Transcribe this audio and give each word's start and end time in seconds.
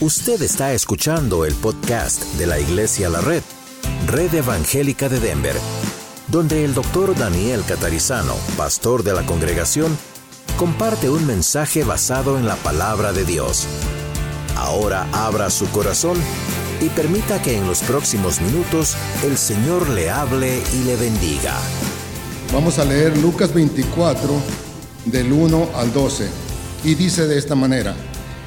Usted 0.00 0.42
está 0.42 0.72
escuchando 0.72 1.44
el 1.44 1.54
podcast 1.54 2.24
de 2.34 2.48
la 2.48 2.58
Iglesia 2.58 3.08
La 3.08 3.20
Red, 3.20 3.42
Red 4.08 4.34
Evangélica 4.34 5.08
de 5.08 5.20
Denver, 5.20 5.54
donde 6.26 6.64
el 6.64 6.74
doctor 6.74 7.16
Daniel 7.16 7.62
Catarizano, 7.66 8.34
pastor 8.56 9.04
de 9.04 9.14
la 9.14 9.24
congregación, 9.24 9.96
comparte 10.56 11.08
un 11.08 11.24
mensaje 11.24 11.84
basado 11.84 12.36
en 12.38 12.46
la 12.46 12.56
palabra 12.56 13.12
de 13.12 13.24
Dios. 13.24 13.68
Ahora 14.56 15.06
abra 15.12 15.48
su 15.48 15.70
corazón 15.70 16.18
y 16.80 16.88
permita 16.88 17.40
que 17.40 17.56
en 17.56 17.66
los 17.68 17.78
próximos 17.82 18.40
minutos 18.40 18.96
el 19.22 19.38
Señor 19.38 19.88
le 19.90 20.10
hable 20.10 20.60
y 20.74 20.84
le 20.84 20.96
bendiga. 20.96 21.54
Vamos 22.52 22.80
a 22.80 22.84
leer 22.84 23.16
Lucas 23.18 23.54
24 23.54 24.42
del 25.06 25.32
1 25.32 25.70
al 25.76 25.92
12 25.92 26.28
y 26.82 26.96
dice 26.96 27.28
de 27.28 27.38
esta 27.38 27.54
manera. 27.54 27.94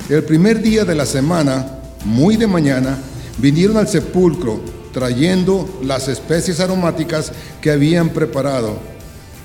El 0.10 0.24
primer 0.24 0.62
día 0.62 0.86
de 0.86 0.96
la 0.96 1.06
semana, 1.06 1.68
muy 2.06 2.38
de 2.38 2.48
mañana, 2.48 2.98
vinieron 3.40 3.76
al 3.76 3.90
sepulcro 3.90 4.62
trayendo 4.94 5.68
las 5.84 6.08
especies 6.08 6.62
aromáticas 6.62 7.34
que 7.60 7.72
habían 7.72 8.12
preparado 8.12 8.78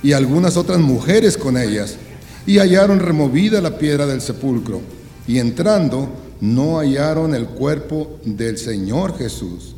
y 0.04 0.12
algunas 0.12 0.56
otras 0.56 0.78
mujeres 0.78 1.36
con 1.36 1.56
ellas, 1.56 1.96
y 2.46 2.58
hallaron 2.58 3.00
removida 3.00 3.60
la 3.60 3.76
piedra 3.76 4.06
del 4.06 4.20
sepulcro, 4.20 4.80
y 5.26 5.40
entrando 5.40 6.08
no 6.40 6.78
hallaron 6.78 7.34
el 7.34 7.46
cuerpo 7.46 8.20
del 8.24 8.56
Señor 8.56 9.18
Jesús. 9.18 9.74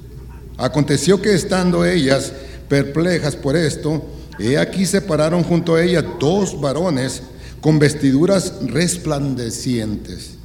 Aconteció 0.59 1.20
que 1.23 1.34
estando 1.34 1.87
ellas 1.87 2.30
perplejas 2.69 3.37
por 3.37 3.56
esto, 3.56 4.05
he 4.39 4.59
aquí 4.59 4.84
se 4.84 5.01
pararon 5.01 5.45
junto 5.45 5.77
a 5.77 5.83
ella 5.83 6.03
dos 6.20 6.61
varones 6.61 7.23
con 7.62 7.78
vestiduras 7.78 8.53
resplandecientes 8.66 10.44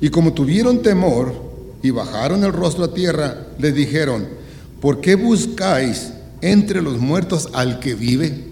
y 0.00 0.10
como 0.10 0.32
tuvieron 0.32 0.82
temor 0.82 1.34
y 1.82 1.90
bajaron 1.90 2.44
el 2.44 2.52
rostro 2.52 2.84
a 2.84 2.94
tierra, 2.94 3.46
le 3.58 3.72
dijeron, 3.72 4.26
¿por 4.80 5.00
qué 5.00 5.14
buscáis 5.14 6.12
entre 6.40 6.82
los 6.82 6.98
muertos 6.98 7.48
al 7.52 7.80
que 7.80 7.94
vive? 7.94 8.44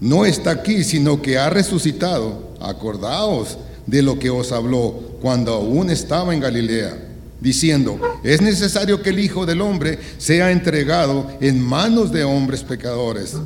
No 0.00 0.24
está 0.24 0.50
aquí, 0.50 0.84
sino 0.84 1.20
que 1.20 1.38
ha 1.38 1.50
resucitado. 1.50 2.50
Acordaos 2.60 3.58
de 3.86 4.02
lo 4.02 4.18
que 4.18 4.30
os 4.30 4.52
habló 4.52 4.92
cuando 5.20 5.54
aún 5.54 5.90
estaba 5.90 6.34
en 6.34 6.40
Galilea, 6.40 6.96
diciendo, 7.40 7.98
es 8.22 8.40
necesario 8.40 9.02
que 9.02 9.10
el 9.10 9.18
Hijo 9.18 9.46
del 9.46 9.60
Hombre 9.60 9.98
sea 10.18 10.52
entregado 10.52 11.30
en 11.40 11.60
manos 11.60 12.12
de 12.12 12.24
hombres 12.24 12.62
pecadores, 12.62 13.36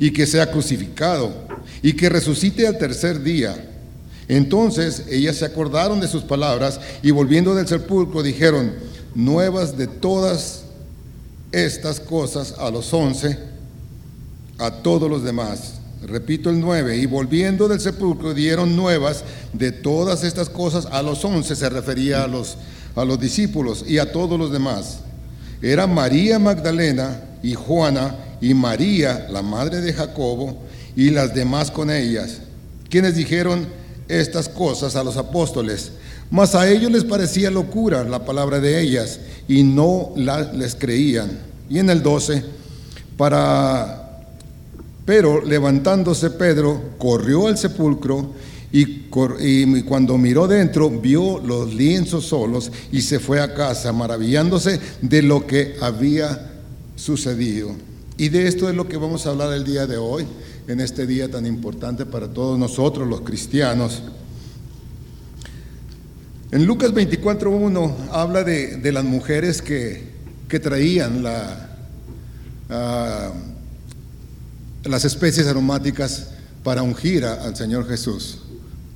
y 0.00 0.12
que 0.12 0.26
sea 0.26 0.50
crucificado, 0.50 1.32
y 1.82 1.94
que 1.94 2.08
resucite 2.08 2.66
al 2.66 2.78
tercer 2.78 3.22
día 3.22 3.67
entonces 4.28 5.04
ellas 5.10 5.36
se 5.36 5.46
acordaron 5.46 6.00
de 6.00 6.08
sus 6.08 6.22
palabras 6.22 6.80
y 7.02 7.10
volviendo 7.10 7.54
del 7.54 7.66
sepulcro 7.66 8.22
dijeron, 8.22 8.74
nuevas 9.14 9.78
de 9.78 9.86
todas 9.86 10.64
estas 11.50 11.98
cosas 11.98 12.54
a 12.58 12.70
los 12.70 12.92
once, 12.92 13.38
a 14.58 14.70
todos 14.70 15.10
los 15.10 15.24
demás. 15.24 15.74
Repito 16.06 16.50
el 16.50 16.60
nueve, 16.60 16.96
y 16.96 17.06
volviendo 17.06 17.66
del 17.66 17.80
sepulcro 17.80 18.32
dieron 18.32 18.76
nuevas 18.76 19.24
de 19.52 19.72
todas 19.72 20.22
estas 20.22 20.48
cosas 20.48 20.86
a 20.86 21.02
los 21.02 21.24
once, 21.24 21.56
se 21.56 21.68
refería 21.68 22.22
a 22.22 22.28
los, 22.28 22.56
a 22.94 23.04
los 23.04 23.18
discípulos 23.18 23.84
y 23.86 23.98
a 23.98 24.12
todos 24.12 24.38
los 24.38 24.52
demás. 24.52 25.00
Era 25.60 25.86
María 25.86 26.38
Magdalena 26.38 27.20
y 27.42 27.54
Juana 27.54 28.14
y 28.40 28.54
María, 28.54 29.26
la 29.30 29.42
madre 29.42 29.80
de 29.80 29.92
Jacobo, 29.92 30.58
y 30.94 31.10
las 31.10 31.34
demás 31.34 31.70
con 31.70 31.90
ellas, 31.90 32.38
quienes 32.88 33.16
dijeron, 33.16 33.66
estas 34.08 34.48
cosas 34.48 34.96
a 34.96 35.04
los 35.04 35.16
apóstoles, 35.16 35.92
mas 36.30 36.54
a 36.54 36.68
ellos 36.68 36.90
les 36.90 37.04
parecía 37.04 37.50
locura 37.50 38.04
la 38.04 38.24
palabra 38.24 38.60
de 38.60 38.80
ellas 38.80 39.20
y 39.46 39.62
no 39.62 40.12
les 40.16 40.74
creían. 40.74 41.38
Y 41.70 41.78
en 41.78 41.90
el 41.90 42.02
12, 42.02 42.42
para 43.16 44.08
pero 45.08 45.42
levantándose 45.42 46.28
Pedro, 46.28 46.90
corrió 46.98 47.46
al 47.46 47.56
sepulcro 47.56 48.34
y, 48.70 49.06
y, 49.40 49.82
cuando 49.84 50.18
miró 50.18 50.46
dentro 50.46 50.90
vio 50.90 51.38
los 51.38 51.72
lienzos 51.72 52.26
solos 52.26 52.70
y 52.92 53.00
se 53.00 53.18
fue 53.18 53.40
a 53.40 53.54
casa 53.54 53.90
maravillándose 53.94 54.78
de 55.00 55.22
lo 55.22 55.46
que 55.46 55.76
había 55.80 56.50
sucedido. 56.94 57.70
Y 58.18 58.28
de 58.28 58.48
esto 58.48 58.68
es 58.68 58.76
lo 58.76 58.86
que 58.86 58.98
vamos 58.98 59.24
a 59.24 59.30
hablar 59.30 59.54
el 59.54 59.64
día 59.64 59.86
de 59.86 59.96
hoy 59.96 60.26
en 60.68 60.80
este 60.80 61.06
día 61.06 61.30
tan 61.30 61.46
importante 61.46 62.04
para 62.04 62.28
todos 62.28 62.58
nosotros 62.58 63.08
los 63.08 63.22
cristianos. 63.22 64.02
En 66.52 66.66
Lucas 66.66 66.92
24.1 66.92 67.94
habla 68.12 68.44
de, 68.44 68.92
las 68.92 69.04
mujeres 69.04 69.62
que, 69.62 70.12
traían 70.62 71.24
ah, 72.68 73.32
las 74.84 75.04
especies 75.06 75.46
aromáticas 75.46 76.28
para 76.62 76.82
ungir 76.82 77.24
al 77.24 77.56
Señor 77.56 77.88
Jesús. 77.88 78.40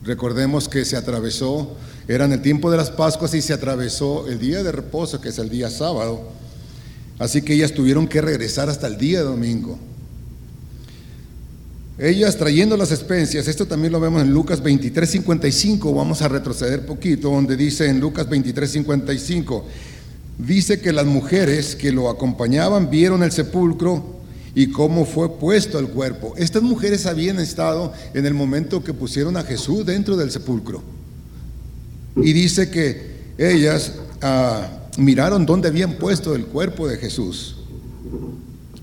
Recordemos 0.04 0.68
que 0.68 0.84
se 0.84 0.96
atravesó, 0.96 1.76
era 2.06 2.26
en 2.26 2.32
el 2.32 2.42
tiempo 2.42 2.70
de 2.70 2.76
las 2.76 2.90
Pascuas 2.90 3.32
y 3.32 3.40
se 3.40 3.54
atravesó 3.54 4.28
el 4.28 4.38
día 4.38 4.62
de 4.62 4.72
reposo, 4.72 5.22
que 5.22 5.30
es 5.30 5.38
el 5.38 5.48
día 5.48 5.70
sábado. 5.70 6.32
Así 7.18 7.40
que 7.40 7.54
ellas 7.54 7.72
tuvieron 7.72 8.08
que 8.08 8.20
regresar 8.20 8.68
hasta 8.68 8.88
el 8.88 8.98
día 8.98 9.22
domingo. 9.22 9.78
Ellas 11.98 12.38
trayendo 12.38 12.76
las 12.76 12.90
especias, 12.90 13.48
esto 13.48 13.66
también 13.66 13.92
lo 13.92 14.00
vemos 14.00 14.22
en 14.22 14.32
Lucas 14.32 14.62
23, 14.62 15.10
55, 15.10 15.94
vamos 15.94 16.22
a 16.22 16.28
retroceder 16.28 16.86
poquito, 16.86 17.30
donde 17.30 17.54
dice 17.56 17.86
en 17.86 18.00
Lucas 18.00 18.28
23, 18.28 18.70
55, 18.70 19.64
dice 20.38 20.80
que 20.80 20.92
las 20.92 21.04
mujeres 21.04 21.76
que 21.76 21.92
lo 21.92 22.08
acompañaban 22.08 22.88
vieron 22.88 23.22
el 23.22 23.30
sepulcro 23.30 24.22
y 24.54 24.68
cómo 24.68 25.04
fue 25.04 25.38
puesto 25.38 25.78
el 25.78 25.88
cuerpo. 25.88 26.34
Estas 26.36 26.62
mujeres 26.62 27.04
habían 27.04 27.38
estado 27.38 27.92
en 28.14 28.24
el 28.24 28.32
momento 28.32 28.82
que 28.82 28.94
pusieron 28.94 29.36
a 29.36 29.42
Jesús 29.42 29.84
dentro 29.84 30.16
del 30.16 30.30
sepulcro. 30.30 30.82
Y 32.16 32.32
dice 32.32 32.70
que 32.70 33.12
ellas 33.38 33.92
ah, 34.20 34.66
miraron 34.96 35.46
dónde 35.46 35.68
habían 35.68 35.94
puesto 35.94 36.34
el 36.34 36.46
cuerpo 36.46 36.88
de 36.88 36.96
Jesús. 36.96 37.56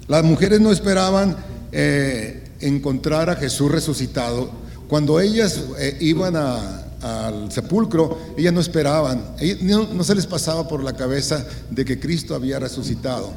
Las 0.08 0.24
mujeres 0.24 0.60
no 0.60 0.72
esperaban 0.72 1.38
eh, 1.72 2.39
encontrar 2.62 3.30
a 3.30 3.36
Jesús 3.36 3.72
resucitado, 3.72 4.50
cuando 4.88 5.20
ellas 5.20 5.62
eh, 5.78 5.98
iban 6.00 6.36
al 6.36 7.52
sepulcro, 7.52 8.18
ellas 8.38 8.54
no 8.54 8.60
esperaban, 8.60 9.24
no, 9.62 10.04
se 10.04 10.16
les 10.16 10.26
pasaba 10.26 10.68
por 10.68 10.84
la 10.84 10.94
cabeza 10.94 11.46
de 11.70 11.86
que 11.86 12.00
Cristo 12.00 12.36
había 12.36 12.60
resucitado. 12.60 13.32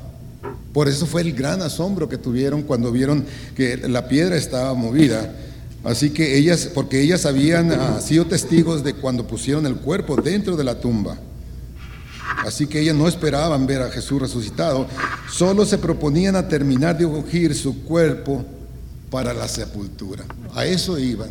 Por 0.72 0.88
eso 0.88 1.06
fue 1.06 1.20
el 1.20 1.34
gran 1.34 1.60
asombro 1.60 2.08
que 2.08 2.16
tuvieron 2.16 2.62
cuando 2.62 2.90
vieron 2.90 3.26
que 3.54 3.76
la 3.76 4.08
piedra 4.08 4.36
estaba 4.36 4.72
movida. 4.74 5.30
Así 5.84 6.10
que 6.10 6.38
ellas, 6.38 6.70
porque 6.72 7.02
ellas 7.02 7.26
habían 7.26 7.72
ah, 7.72 8.00
sido 8.00 8.26
testigos 8.26 8.82
de 8.82 8.94
cuando 8.94 9.26
pusieron 9.26 9.66
el 9.66 9.76
cuerpo 9.76 10.16
dentro 10.16 10.56
de 10.56 10.64
la 10.64 10.80
tumba. 10.80 11.18
Así 12.46 12.66
que 12.66 12.80
ellas 12.80 12.96
no 12.96 13.06
esperaban 13.08 13.66
ver 13.66 13.82
a 13.82 13.90
Jesús 13.90 14.20
resucitado, 14.20 14.86
solo 15.30 15.66
se 15.66 15.78
proponían 15.78 16.34
a 16.34 16.48
terminar 16.48 16.96
de 16.96 17.04
ungir 17.04 17.54
su 17.54 17.82
cuerpo 17.82 18.44
para 19.12 19.34
la 19.34 19.46
sepultura. 19.46 20.24
A 20.54 20.64
eso 20.64 20.98
iban. 20.98 21.28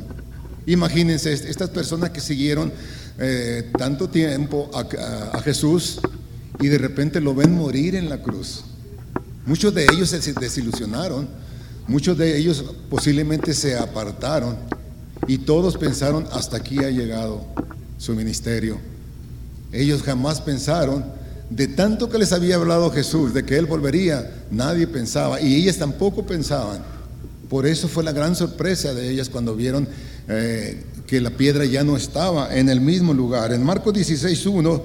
Imagínense 0.68 1.34
estas 1.34 1.72
personas 1.72 2.12
que 2.12 2.22
siguieron 2.22 2.72
eh, 3.18 3.72
tanto 3.76 4.08
tiempo 4.08 4.70
a, 4.74 5.36
a, 5.36 5.42
Jesús 5.42 6.00
y 6.60 6.68
de 6.68 6.78
repente 6.78 7.20
lo 7.20 7.34
ven 7.34 7.56
morir 7.56 7.96
en 7.96 8.08
la 8.08 8.22
cruz. 8.22 8.64
Muchos 9.48 9.74
de 9.74 9.86
ellos 9.86 10.10
se 10.10 10.34
desilusionaron, 10.34 11.28
muchos 11.88 12.16
de 12.20 12.38
ellos 12.38 12.64
posiblemente 12.88 13.56
se 13.56 13.76
apartaron 13.76 14.58
y 15.28 15.40
todos 15.40 15.76
pensaron 15.76 16.28
hasta 16.32 16.58
aquí 16.58 16.78
ha 16.84 16.92
llegado 16.92 17.44
su 17.98 18.14
ministerio. 18.14 18.78
Ellos 19.72 20.04
jamás 20.04 20.40
pensaron 20.40 21.04
de 21.50 21.68
tanto 21.68 22.10
que 22.10 22.20
les 22.20 22.32
había 22.32 22.58
hablado 22.58 22.92
Jesús, 22.92 23.34
de 23.34 23.44
que 23.44 23.58
Él 23.58 23.66
volvería, 23.66 24.46
nadie 24.52 24.86
pensaba 24.86 25.42
y 25.42 25.56
ellas 25.56 25.78
tampoco 25.78 26.28
pensaban 26.28 27.01
por 27.52 27.68
eso 27.68 27.90
fue 27.90 28.06
la 28.06 28.14
gran 28.14 28.34
sorpresa 28.34 28.94
de 28.94 29.10
ellas 29.10 29.28
cuando 29.28 29.58
vieron 29.58 29.86
eh, 30.30 30.86
que 31.06 31.20
la 31.20 31.32
piedra 31.32 31.66
ya 31.66 31.84
no 31.84 31.98
estaba 31.98 32.56
en 32.56 32.70
el 32.70 32.80
mismo 32.80 33.14
lugar. 33.14 33.52
En 33.52 33.62
Marcos 33.62 33.94
16.1 33.94 34.82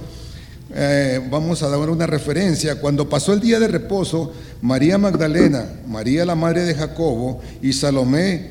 eh, 0.75 1.25
vamos 1.31 1.63
a 1.63 1.69
dar 1.69 1.89
una 1.89 2.05
referencia. 2.05 2.81
Cuando 2.81 3.07
pasó 3.07 3.31
el 3.31 3.39
día 3.39 3.57
de 3.61 3.69
reposo, 3.69 4.33
María 4.61 4.97
Magdalena, 4.97 5.65
María 5.87 6.25
la 6.25 6.35
madre 6.35 6.65
de 6.65 6.75
Jacobo 6.75 7.39
y 7.61 7.71
Salomé 7.71 8.49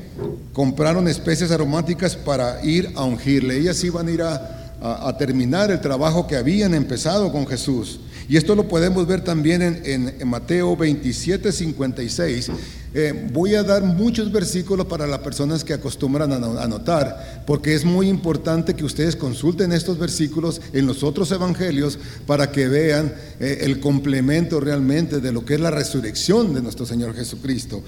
compraron 0.51 1.07
especies 1.07 1.51
aromáticas 1.51 2.15
para 2.15 2.65
ir 2.65 2.89
a 2.95 3.03
ungirle. 3.03 3.59
Ellas 3.59 3.83
iban 3.83 4.07
a 4.07 4.11
ir 4.11 4.23
a, 4.23 5.15
terminar 5.19 5.69
el 5.69 5.79
trabajo 5.79 6.25
que 6.25 6.37
habían 6.37 6.73
empezado 6.73 7.31
con 7.31 7.45
Jesús. 7.45 7.99
Y 8.29 8.35
esto 8.35 8.55
lo 8.55 8.67
podemos 8.67 9.07
ver 9.07 9.23
también 9.23 9.61
en, 9.61 10.27
Mateo 10.27 10.75
27, 10.75 11.51
56 11.51 12.51
eh, 12.93 13.29
voy 13.31 13.53
a 13.53 13.63
dar 13.63 13.83
muchos 13.83 14.31
versículos 14.31 14.87
para 14.87 15.05
las 15.05 15.19
personas 15.19 15.63
que 15.63 15.73
acostumbran 15.73 16.31
a 16.31 16.63
anotar, 16.63 17.43
porque 17.45 17.75
es 17.75 17.85
muy 17.85 18.07
importante 18.07 18.75
que 18.75 18.85
ustedes 18.85 19.15
consulten 19.15 19.71
estos 19.71 19.99
versículos 19.99 20.61
en 20.73 20.87
los 20.87 21.03
otros 21.03 21.31
evangelios 21.31 21.99
para 22.25 22.51
que 22.51 22.67
vean 22.67 23.13
eh, 23.39 23.59
el 23.61 23.79
complemento 23.79 24.59
realmente 24.59 25.19
de 25.19 25.31
lo 25.31 25.45
que 25.45 25.55
es 25.55 25.59
la 25.59 25.69
resurrección 25.69 26.53
de 26.53 26.61
nuestro 26.61 26.85
Señor 26.85 27.13
Jesucristo. 27.13 27.83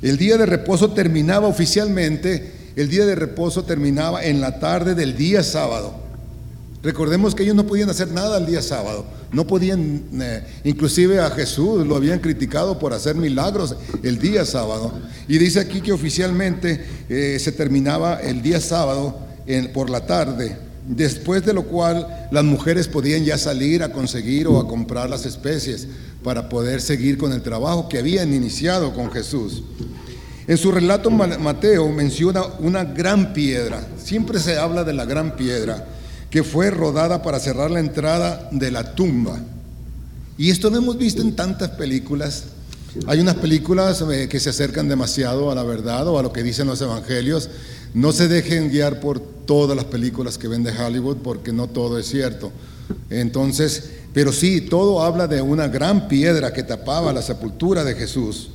El 0.00 0.16
día 0.16 0.38
de 0.38 0.46
reposo 0.46 0.92
terminaba 0.92 1.48
oficialmente, 1.48 2.72
el 2.76 2.88
día 2.88 3.06
de 3.06 3.14
reposo 3.14 3.64
terminaba 3.64 4.24
en 4.24 4.40
la 4.40 4.58
tarde 4.60 4.94
del 4.94 5.16
día 5.16 5.42
sábado. 5.42 6.09
Recordemos 6.82 7.34
que 7.34 7.42
ellos 7.42 7.54
no 7.54 7.66
podían 7.66 7.90
hacer 7.90 8.10
nada 8.10 8.38
el 8.38 8.46
día 8.46 8.62
sábado, 8.62 9.04
no 9.32 9.46
podían, 9.46 10.02
eh, 10.18 10.42
inclusive 10.64 11.20
a 11.20 11.30
Jesús 11.30 11.86
lo 11.86 11.94
habían 11.94 12.20
criticado 12.20 12.78
por 12.78 12.94
hacer 12.94 13.16
milagros 13.16 13.76
el 14.02 14.18
día 14.18 14.46
sábado. 14.46 14.90
Y 15.28 15.36
dice 15.36 15.60
aquí 15.60 15.82
que 15.82 15.92
oficialmente 15.92 16.82
eh, 17.10 17.38
se 17.38 17.52
terminaba 17.52 18.20
el 18.20 18.40
día 18.40 18.60
sábado 18.60 19.28
por 19.74 19.90
la 19.90 20.06
tarde, 20.06 20.56
después 20.86 21.44
de 21.44 21.52
lo 21.52 21.64
cual 21.64 22.28
las 22.30 22.44
mujeres 22.44 22.86
podían 22.86 23.24
ya 23.24 23.36
salir 23.36 23.82
a 23.82 23.92
conseguir 23.92 24.46
o 24.46 24.60
a 24.60 24.68
comprar 24.68 25.10
las 25.10 25.26
especies 25.26 25.88
para 26.22 26.48
poder 26.48 26.80
seguir 26.80 27.18
con 27.18 27.32
el 27.32 27.42
trabajo 27.42 27.88
que 27.88 27.98
habían 27.98 28.32
iniciado 28.32 28.94
con 28.94 29.10
Jesús. 29.10 29.64
En 30.46 30.56
su 30.56 30.70
relato 30.70 31.10
Mateo 31.10 31.88
menciona 31.88 32.44
una 32.60 32.84
gran 32.84 33.32
piedra, 33.32 33.86
siempre 34.02 34.38
se 34.38 34.56
habla 34.56 34.84
de 34.84 34.92
la 34.92 35.04
gran 35.04 35.36
piedra 35.36 35.84
que 36.30 36.44
fue 36.44 36.70
rodada 36.70 37.22
para 37.22 37.40
cerrar 37.40 37.70
la 37.70 37.80
entrada 37.80 38.48
de 38.52 38.70
la 38.70 38.94
tumba. 38.94 39.40
Y 40.38 40.50
esto 40.50 40.70
lo 40.70 40.78
hemos 40.78 40.96
visto 40.96 41.20
en 41.22 41.34
tantas 41.34 41.70
películas. 41.70 42.44
Hay 43.06 43.20
unas 43.20 43.36
películas 43.36 44.02
eh, 44.10 44.28
que 44.28 44.40
se 44.40 44.50
acercan 44.50 44.88
demasiado 44.88 45.50
a 45.50 45.54
la 45.54 45.64
verdad 45.64 46.06
o 46.08 46.18
a 46.18 46.22
lo 46.22 46.32
que 46.32 46.42
dicen 46.42 46.66
los 46.66 46.80
evangelios. 46.80 47.50
No 47.94 48.12
se 48.12 48.28
dejen 48.28 48.70
guiar 48.70 49.00
por 49.00 49.20
todas 49.20 49.76
las 49.76 49.86
películas 49.86 50.38
que 50.38 50.48
ven 50.48 50.62
de 50.62 50.72
Hollywood 50.72 51.18
porque 51.18 51.52
no 51.52 51.66
todo 51.66 51.98
es 51.98 52.06
cierto. 52.06 52.52
Entonces, 53.10 53.90
pero 54.12 54.32
sí, 54.32 54.60
todo 54.60 55.02
habla 55.02 55.26
de 55.26 55.42
una 55.42 55.68
gran 55.68 56.08
piedra 56.08 56.52
que 56.52 56.62
tapaba 56.62 57.12
la 57.12 57.22
sepultura 57.22 57.84
de 57.84 57.94
Jesús. 57.94 58.50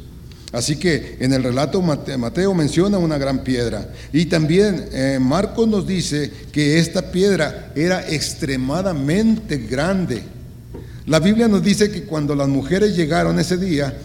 Así 0.55 0.77
que 0.77 1.17
en 1.19 1.33
el 1.33 1.43
relato 1.43 1.81
Mateo 1.81 2.53
menciona 2.53 2.97
una 2.97 3.17
gran 3.17 3.43
piedra. 3.43 3.89
Y 4.13 4.27
también 4.27 4.87
eh, 4.93 5.19
Marcos 5.19 5.67
nos 5.67 5.85
dice 5.85 6.31
que 6.53 6.79
esta 6.79 7.11
piedra 7.11 7.73
era 7.75 8.09
extremadamente 8.09 9.57
grande. 9.57 10.23
La 11.07 11.19
Biblia 11.19 11.49
nos 11.49 11.61
dice 11.61 11.91
que 11.91 12.03
cuando 12.05 12.35
las 12.35 12.47
mujeres 12.47 12.95
llegaron 12.95 13.37
ese 13.37 13.57
día 13.57 13.97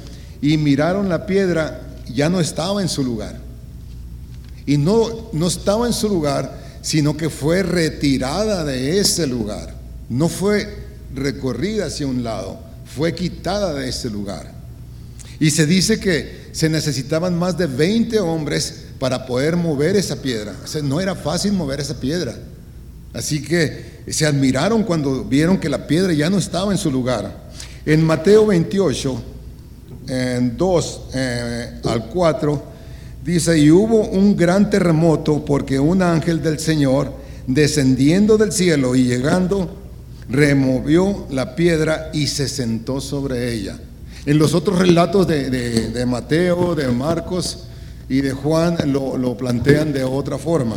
y 0.42 0.56
miraron 0.56 1.08
la 1.08 1.24
piedra, 1.24 1.82
ya 2.12 2.28
no 2.28 2.40
estaba 2.40 2.82
en 2.82 2.88
su 2.88 3.04
lugar. 3.04 3.38
Y 4.66 4.76
no, 4.76 5.30
no 5.32 5.46
estaba 5.46 5.86
en 5.86 5.92
su 5.92 6.08
lugar, 6.08 6.58
sino 6.82 7.16
que 7.16 7.30
fue 7.30 7.62
retirada 7.62 8.64
de 8.64 8.98
ese 8.98 9.28
lugar. 9.28 9.72
No 10.08 10.28
fue 10.28 10.66
recorrida 11.14 11.86
hacia 11.86 12.08
un 12.08 12.24
lado, 12.24 12.58
fue 12.92 13.14
quitada 13.14 13.72
de 13.72 13.88
ese 13.88 14.10
lugar. 14.10 14.58
Y 15.38 15.50
se 15.50 15.64
dice 15.64 15.98
que 15.98 16.39
se 16.52 16.68
necesitaban 16.68 17.38
más 17.38 17.56
de 17.56 17.66
20 17.66 18.18
hombres 18.20 18.84
para 18.98 19.26
poder 19.26 19.56
mover 19.56 19.96
esa 19.96 20.16
piedra. 20.16 20.54
no 20.82 21.00
era 21.00 21.14
fácil 21.14 21.52
mover 21.52 21.80
esa 21.80 21.98
piedra. 21.98 22.36
Así 23.12 23.42
que 23.42 24.02
se 24.08 24.26
admiraron 24.26 24.84
cuando 24.84 25.24
vieron 25.24 25.58
que 25.58 25.68
la 25.68 25.86
piedra 25.86 26.12
ya 26.12 26.30
no 26.30 26.38
estaba 26.38 26.72
en 26.72 26.78
su 26.78 26.90
lugar. 26.90 27.50
En 27.86 28.04
Mateo 28.04 28.46
28, 28.46 29.22
en 30.08 30.56
2 30.56 31.00
eh, 31.14 31.80
al 31.84 32.06
4, 32.06 32.62
dice, 33.24 33.58
y 33.58 33.70
hubo 33.70 34.08
un 34.08 34.36
gran 34.36 34.70
terremoto 34.70 35.44
porque 35.44 35.78
un 35.78 36.02
ángel 36.02 36.42
del 36.42 36.58
Señor, 36.58 37.12
descendiendo 37.46 38.36
del 38.36 38.52
cielo 38.52 38.94
y 38.94 39.04
llegando, 39.04 39.76
removió 40.28 41.26
la 41.30 41.56
piedra 41.56 42.10
y 42.12 42.28
se 42.28 42.48
sentó 42.48 43.00
sobre 43.00 43.52
ella. 43.52 43.78
En 44.26 44.38
los 44.38 44.54
otros 44.54 44.78
relatos 44.78 45.26
de, 45.26 46.04
Mateo, 46.06 46.74
de 46.74 46.88
Marcos 46.88 47.64
y 48.08 48.20
de 48.20 48.32
Juan 48.32 48.76
lo, 48.92 49.36
plantean 49.36 49.92
de 49.92 50.04
otra 50.04 50.36
forma. 50.36 50.76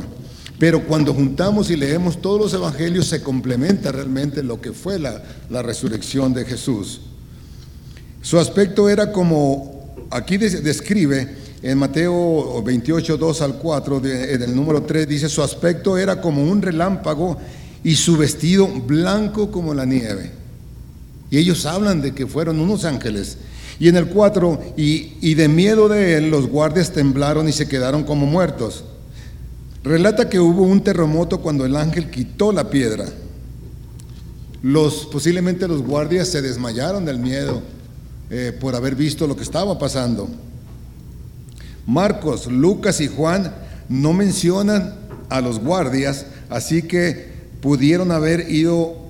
Pero 0.59 0.85
cuando 0.85 1.13
juntamos 1.13 1.69
y 1.69 1.75
leemos 1.75 2.21
todos 2.21 2.39
los 2.39 2.53
evangelios 2.53 3.07
se 3.07 3.21
complementa 3.21 3.91
realmente 3.91 4.43
lo 4.43 4.61
que 4.61 4.71
fue 4.71 4.97
la, 4.97 5.21
resurrección 5.61 6.33
de 6.33 6.45
Jesús. 6.45 7.01
Su 8.21 8.39
aspecto 8.39 8.87
era 8.87 9.11
como, 9.11 9.93
aquí 10.09 10.37
describe 10.37 11.35
en 11.61 11.77
Mateo 11.77 12.63
28, 12.63 13.17
2 13.17 13.41
al 13.41 13.55
4, 13.55 14.01
en 14.05 14.41
el 14.41 14.55
número 14.55 14.83
3, 14.83 15.05
dice, 15.05 15.27
su 15.27 15.41
aspecto 15.41 15.97
era 15.97 16.21
como 16.21 16.43
un 16.43 16.61
relámpago 16.61 17.37
y 17.83 17.95
su 17.95 18.15
vestido 18.15 18.67
blanco 18.67 19.51
como 19.51 19.73
la 19.73 19.85
nieve. 19.85 20.42
Y 21.33 21.39
ellos 21.39 21.65
hablan 21.65 21.99
de 21.99 22.13
que 22.13 22.27
fueron 22.27 22.59
unos 22.59 22.85
ángeles. 22.85 23.39
Y 23.79 23.87
en 23.87 23.95
el 23.95 24.05
4, 24.05 24.75
y, 24.77 25.13
y 25.19 25.33
de 25.33 25.47
miedo 25.47 25.89
de 25.89 26.17
él, 26.17 26.29
los 26.29 26.45
guardias 26.45 26.91
temblaron 26.91 27.49
y 27.49 27.51
se 27.51 27.67
quedaron 27.67 28.03
como 28.03 28.27
muertos. 28.27 28.83
Relata 29.83 30.29
que 30.29 30.39
hubo 30.39 30.61
un 30.61 30.83
terremoto 30.83 31.41
cuando 31.41 31.65
el 31.65 31.75
ángel 31.75 32.11
quitó 32.11 32.51
la 32.51 32.69
piedra. 32.69 33.05
Los, 34.61 35.07
posiblemente 35.07 35.67
los 35.67 35.81
guardias 35.81 36.27
se 36.27 36.43
desmayaron 36.43 37.03
del 37.03 37.17
miedo 37.17 37.63
eh, 38.29 38.55
por 38.61 38.75
haber 38.75 38.93
visto 38.93 39.25
lo 39.25 39.35
que 39.35 39.41
estaba 39.41 39.79
pasando. 39.79 40.29
Marcos, 41.87 42.45
Lucas 42.45 43.01
y 43.01 43.07
Juan 43.07 43.55
no 43.89 44.13
mencionan 44.13 44.93
a 45.29 45.41
los 45.41 45.57
guardias, 45.57 46.27
así 46.51 46.83
que 46.83 47.33
pudieron 47.59 48.11
haber 48.11 48.51
ido 48.51 49.02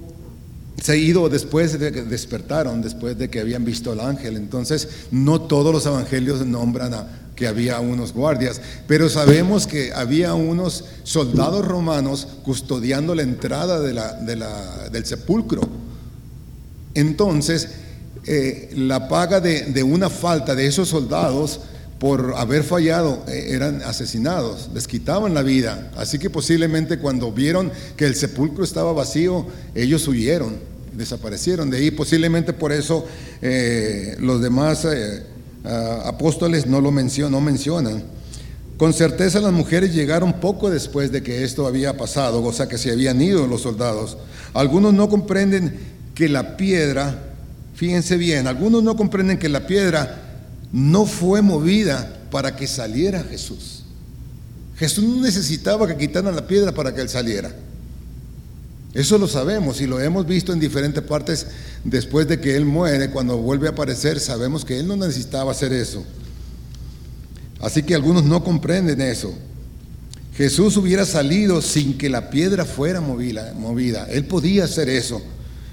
ido 0.92 1.30
después 1.30 1.80
de 1.80 1.92
que 1.92 2.04
despertaron, 2.04 2.82
después 2.82 3.18
de 3.18 3.30
que 3.30 3.40
habían 3.40 3.64
visto 3.64 3.92
al 3.92 4.02
ángel. 4.02 4.36
Entonces, 4.36 4.88
no 5.12 5.42
todos 5.42 5.74
los 5.74 5.86
evangelios 5.86 6.46
nombran 6.46 6.94
a, 6.94 7.08
que 7.36 7.48
había 7.48 7.80
unos 7.80 8.14
guardias, 8.14 8.62
pero 8.88 9.10
sabemos 9.10 9.68
que 9.68 9.92
había 9.94 10.34
unos 10.34 10.86
soldados 11.04 11.66
romanos 11.66 12.28
custodiando 12.44 13.16
la 13.16 13.24
entrada 13.24 13.80
del 13.80 15.06
sepulcro. 15.06 15.62
Entonces, 16.94 17.70
eh, 18.26 18.72
la 18.76 19.08
paga 19.08 19.40
de, 19.40 19.84
una 19.84 20.10
falta 20.10 20.56
de 20.56 20.68
esos 20.68 20.90
soldados 20.90 21.62
por 22.00 22.36
haber 22.38 22.64
fallado 22.64 23.24
eh, 23.28 23.48
eran 23.50 23.82
asesinados, 23.82 24.70
les 24.74 24.88
quitaban 24.88 25.34
la 25.34 25.42
vida. 25.42 25.92
Así 25.98 26.20
que 26.20 26.30
posiblemente 26.30 27.00
cuando 27.00 27.32
vieron 27.32 27.72
que 27.98 28.06
el 28.06 28.16
sepulcro 28.16 28.64
estaba 28.64 28.94
vacío, 28.94 29.48
ellos 29.74 30.08
huyeron 30.08 30.73
desaparecieron 30.96 31.70
de 31.70 31.78
ahí. 31.78 31.92
Posiblemente 31.92 32.54
por 32.54 32.72
eso 32.72 33.06
eh, 33.42 34.16
los 34.20 34.42
demás 34.42 34.86
eh, 34.86 35.24
apóstoles 36.06 36.66
no 36.66 36.82
lo 36.82 36.92
mencionan, 36.92 37.32
no 37.32 37.42
mencionan. 37.42 38.04
Con 38.78 38.94
certeza 38.94 39.40
las 39.40 39.54
mujeres 39.54 39.94
llegaron 39.94 40.34
poco 40.34 40.70
después 40.70 41.12
de 41.12 41.22
que 41.22 41.44
esto 41.44 41.68
había 41.68 41.96
pasado, 41.96 42.44
o 42.44 42.52
sea 42.52 42.68
que 42.68 42.78
se 42.78 42.92
habían 42.92 43.22
ido 43.22 43.48
los 43.48 43.62
soldados. 43.62 44.18
Algunos 44.54 44.94
no 44.94 45.10
comprenden 45.10 45.78
que 46.16 46.28
la 46.28 46.58
piedra, 46.58 47.24
fíjense 47.76 48.18
bien, 48.18 48.48
algunos 48.48 48.84
no 48.84 48.96
comprenden 48.96 49.38
que 49.38 49.50
la 49.50 49.68
piedra 49.68 50.22
no 50.72 51.06
fue 51.06 51.42
movida 51.42 52.22
para 52.32 52.56
que 52.56 52.68
saliera 52.68 53.24
Jesús. 53.24 53.84
Jesús 54.76 55.04
no 55.04 55.22
necesitaba 55.22 55.88
que 55.88 55.96
quitaran 55.96 56.36
la 56.36 56.48
piedra 56.48 56.72
para 56.72 56.94
que 56.94 57.02
él 57.02 57.10
saliera. 57.10 57.54
Eso 58.94 59.18
lo 59.18 59.28
sabemos 59.28 59.82
y 59.82 59.88
lo 59.88 60.00
hemos 60.00 60.28
visto 60.28 60.54
en 60.54 60.60
diferentes 60.60 61.04
partes 61.04 61.48
después 61.84 62.28
de 62.28 62.40
que 62.40 62.56
Él 62.56 62.66
muere, 62.66 63.10
cuando 63.10 63.38
vuelve 63.38 63.68
a 63.68 63.72
aparecer, 63.72 64.20
sabemos 64.20 64.64
que 64.64 64.80
Él 64.80 64.88
no 64.88 64.96
necesitaba 64.96 65.52
hacer 65.52 65.74
eso. 65.74 66.06
Así 67.60 67.82
que 67.82 67.96
algunos 67.96 68.24
no 68.24 68.44
comprenden 68.44 69.02
eso. 69.02 69.34
Jesús 70.36 70.78
hubiera 70.78 71.06
salido 71.06 71.62
sin 71.62 71.98
que 71.98 72.10
la 72.10 72.30
piedra 72.30 72.66
fuera 72.66 73.02
movida. 73.02 74.08
Él 74.12 74.26
podía 74.26 74.66
hacer 74.66 74.90
eso. 74.90 75.22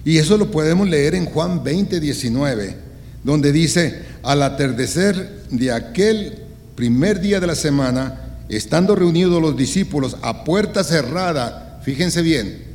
Y 0.04 0.16
eso 0.16 0.38
lo 0.38 0.50
podemos 0.50 0.88
leer 0.88 1.14
en 1.14 1.26
Juan 1.26 1.62
20, 1.62 2.00
19, 2.00 2.76
donde 3.22 3.52
dice, 3.52 4.02
al 4.22 4.42
atardecer 4.42 5.42
de 5.50 5.72
aquel 5.72 6.38
primer 6.74 7.20
día 7.20 7.38
de 7.38 7.46
la 7.46 7.54
semana, 7.54 8.38
estando 8.48 8.94
reunidos 8.94 9.42
los 9.42 9.56
discípulos 9.56 10.16
a 10.22 10.44
puerta 10.44 10.84
cerrada, 10.84 11.80
fíjense 11.84 12.22
bien, 12.22 12.69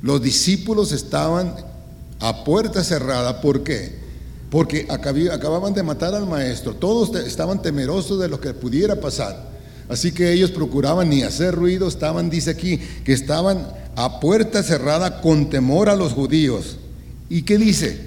los 0.00 0.22
discípulos 0.22 0.92
estaban 0.92 1.54
a 2.20 2.44
puerta 2.44 2.84
cerrada. 2.84 3.40
¿Por 3.40 3.62
qué? 3.62 3.92
Porque 4.50 4.86
acababan 4.88 5.74
de 5.74 5.82
matar 5.82 6.14
al 6.14 6.26
maestro. 6.26 6.74
Todos 6.74 7.14
estaban 7.16 7.62
temerosos 7.62 8.20
de 8.20 8.28
lo 8.28 8.40
que 8.40 8.54
pudiera 8.54 9.00
pasar. 9.00 9.48
Así 9.88 10.12
que 10.12 10.32
ellos 10.32 10.50
procuraban 10.50 11.08
ni 11.08 11.22
hacer 11.22 11.54
ruido. 11.54 11.88
Estaban, 11.88 12.30
dice 12.30 12.50
aquí, 12.50 12.78
que 13.04 13.12
estaban 13.12 13.66
a 13.96 14.20
puerta 14.20 14.62
cerrada 14.62 15.20
con 15.20 15.50
temor 15.50 15.88
a 15.88 15.96
los 15.96 16.12
judíos. 16.12 16.76
¿Y 17.28 17.42
qué 17.42 17.58
dice? 17.58 18.06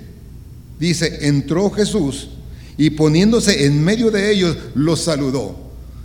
Dice, 0.80 1.28
entró 1.28 1.70
Jesús 1.70 2.30
y 2.78 2.92
poniéndose 2.92 3.66
en 3.66 3.84
medio 3.84 4.10
de 4.10 4.32
ellos, 4.32 4.58
los 4.74 5.02
saludó. 5.02 5.56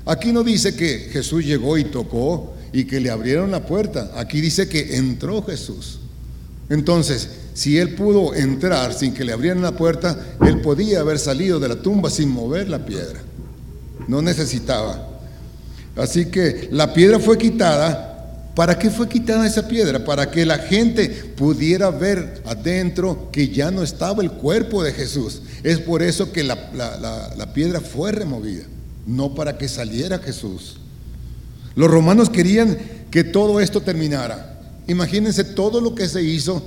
Aquí 0.04 0.32
no 0.32 0.42
dice 0.42 0.76
que 0.76 1.08
Jesús 1.10 1.44
llegó 1.44 1.78
y 1.78 1.84
tocó 1.84 2.55
y 2.76 2.84
que 2.84 3.00
le 3.00 3.08
abrieron 3.08 3.50
la 3.50 3.64
puerta. 3.64 4.10
Aquí 4.16 4.38
dice 4.42 4.68
que 4.68 4.98
entró 4.98 5.42
Jesús. 5.42 5.98
Entonces, 6.68 7.26
si 7.54 7.78
él 7.78 7.94
pudo 7.94 8.34
entrar 8.34 8.92
sin 8.92 9.14
que 9.14 9.24
le 9.24 9.32
abrieran 9.32 9.62
la 9.62 9.74
puerta, 9.74 10.36
él 10.44 10.60
podía 10.60 11.00
haber 11.00 11.18
salido 11.18 11.58
de 11.58 11.68
la 11.68 11.76
tumba 11.76 12.10
sin 12.10 12.28
mover 12.28 12.68
la 12.68 12.84
piedra. 12.84 13.22
No 14.08 14.20
necesitaba. 14.20 15.08
Así 15.96 16.26
que 16.26 16.68
la 16.70 16.92
piedra 16.92 17.18
fue 17.18 17.38
quitada. 17.38 18.52
¿Para 18.54 18.78
qué 18.78 18.90
fue 18.90 19.08
quitada 19.08 19.46
esa 19.46 19.66
piedra? 19.66 20.04
Para 20.04 20.30
que 20.30 20.44
la 20.44 20.58
gente 20.58 21.08
pudiera 21.08 21.88
ver 21.90 22.42
adentro 22.44 23.30
que 23.32 23.48
ya 23.48 23.70
no 23.70 23.82
estaba 23.82 24.22
el 24.22 24.32
cuerpo 24.32 24.84
de 24.84 24.92
Jesús. 24.92 25.40
Es 25.62 25.78
por 25.78 26.02
eso 26.02 26.30
que 26.30 26.44
la, 26.44 26.54
la 27.38 27.52
piedra 27.54 27.80
fue 27.80 28.12
removida, 28.12 28.64
no 29.06 29.34
para 29.34 29.56
que 29.56 29.66
saliera 29.66 30.18
Jesús. 30.18 30.76
Los 31.76 31.90
romanos 31.90 32.30
querían 32.30 32.76
que 33.10 33.22
todo 33.22 33.60
esto 33.60 33.82
terminara. 33.82 34.60
Imagínense 34.88 35.44
todo 35.44 35.80
lo 35.80 35.94
que 35.94 36.08
se 36.08 36.22
hizo 36.22 36.62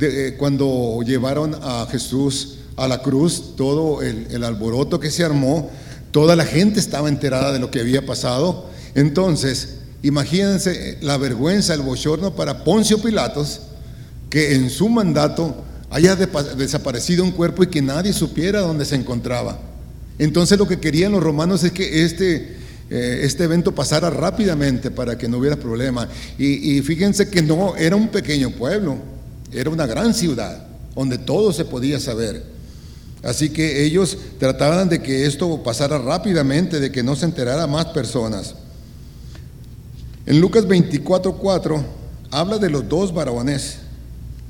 eh, 0.00 0.34
cuando 0.38 1.00
llevaron 1.04 1.54
a 1.62 1.86
Jesús 1.90 2.56
a 2.76 2.88
la 2.88 3.02
cruz, 3.02 3.56
todo 3.56 4.02
el, 4.02 4.42
alboroto 4.44 5.00
que 5.00 5.10
se 5.10 5.24
armó, 5.24 5.70
toda 6.12 6.36
la 6.36 6.44
gente 6.44 6.80
estaba 6.80 7.08
enterada 7.08 7.52
de 7.52 7.58
lo 7.58 7.70
que 7.70 7.80
había 7.80 8.06
pasado. 8.06 8.66
Entonces, 8.94 9.80
imagínense 10.02 10.98
la 11.02 11.18
vergüenza, 11.18 11.74
el 11.74 11.82
bochorno 11.82 12.34
para 12.34 12.64
Poncio 12.64 13.02
Pilatos, 13.02 13.60
que 14.30 14.54
en 14.54 14.70
su 14.70 14.88
mandato 14.88 15.64
haya 15.90 16.16
desaparecido 16.16 17.24
un 17.24 17.32
cuerpo 17.32 17.64
y 17.64 17.68
que 17.68 17.82
nadie 17.82 18.12
supiera 18.12 18.60
dónde 18.60 18.84
se 18.84 18.94
encontraba. 18.94 19.58
Entonces 20.18 20.58
lo 20.58 20.68
que 20.68 20.78
querían 20.78 21.12
los 21.12 21.22
romanos 21.22 21.64
es 21.64 21.72
que 21.72 22.04
este 22.04 22.57
eh, 22.90 23.20
este 23.22 23.44
evento 23.44 23.74
pasara 23.74 24.08
rápidamente 24.08 24.90
para 24.90 25.18
que 25.18 25.28
no 25.28 25.38
hubiera 25.38 25.56
problema. 25.56 26.08
Y, 26.38 26.80
fíjense 26.82 27.28
que 27.28 27.42
no 27.42 27.76
era 27.76 27.96
un 27.96 28.08
pequeño 28.08 28.50
pueblo, 28.50 28.96
era 29.52 29.70
una 29.70 29.86
gran 29.86 30.14
ciudad 30.14 30.66
donde 30.94 31.18
todo 31.18 31.52
se 31.52 31.64
podía 31.64 32.00
saber. 32.00 32.42
Así 33.22 33.50
que 33.50 33.84
ellos 33.84 34.16
trataban 34.38 34.88
de 34.88 35.02
que 35.02 35.26
esto 35.26 35.62
pasara 35.62 35.98
rápidamente, 35.98 36.80
de 36.80 36.90
que 36.90 37.02
no 37.02 37.16
se 37.16 37.26
enterara 37.26 37.66
más 37.66 37.86
personas. 37.86 38.54
En 40.24 40.40
Lucas 40.40 40.66
24:4 40.66 41.84
habla 42.30 42.58
de 42.58 42.70
los 42.70 42.88
dos 42.88 43.12
varones. 43.12 43.78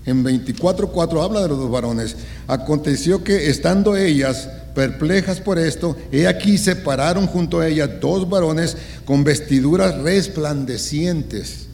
En 0.09 0.25
24:4 0.25 1.23
habla 1.23 1.43
de 1.43 1.49
los 1.49 1.59
dos 1.59 1.71
varones. 1.71 2.17
Aconteció 2.47 3.23
que 3.23 3.50
estando 3.50 3.95
ellas 3.95 4.49
Perplejas 4.79 5.41
por 5.41 5.59
esto, 5.59 5.97
he 6.12 6.29
aquí 6.29 6.57
se 6.57 6.77
pararon 6.77 7.27
junto 7.27 7.59
a 7.59 7.67
ella 7.67 7.88
dos 7.88 8.31
varones 8.31 8.77
con 9.05 9.25
vestiduras 9.25 9.99
resplandecientes. 9.99 11.67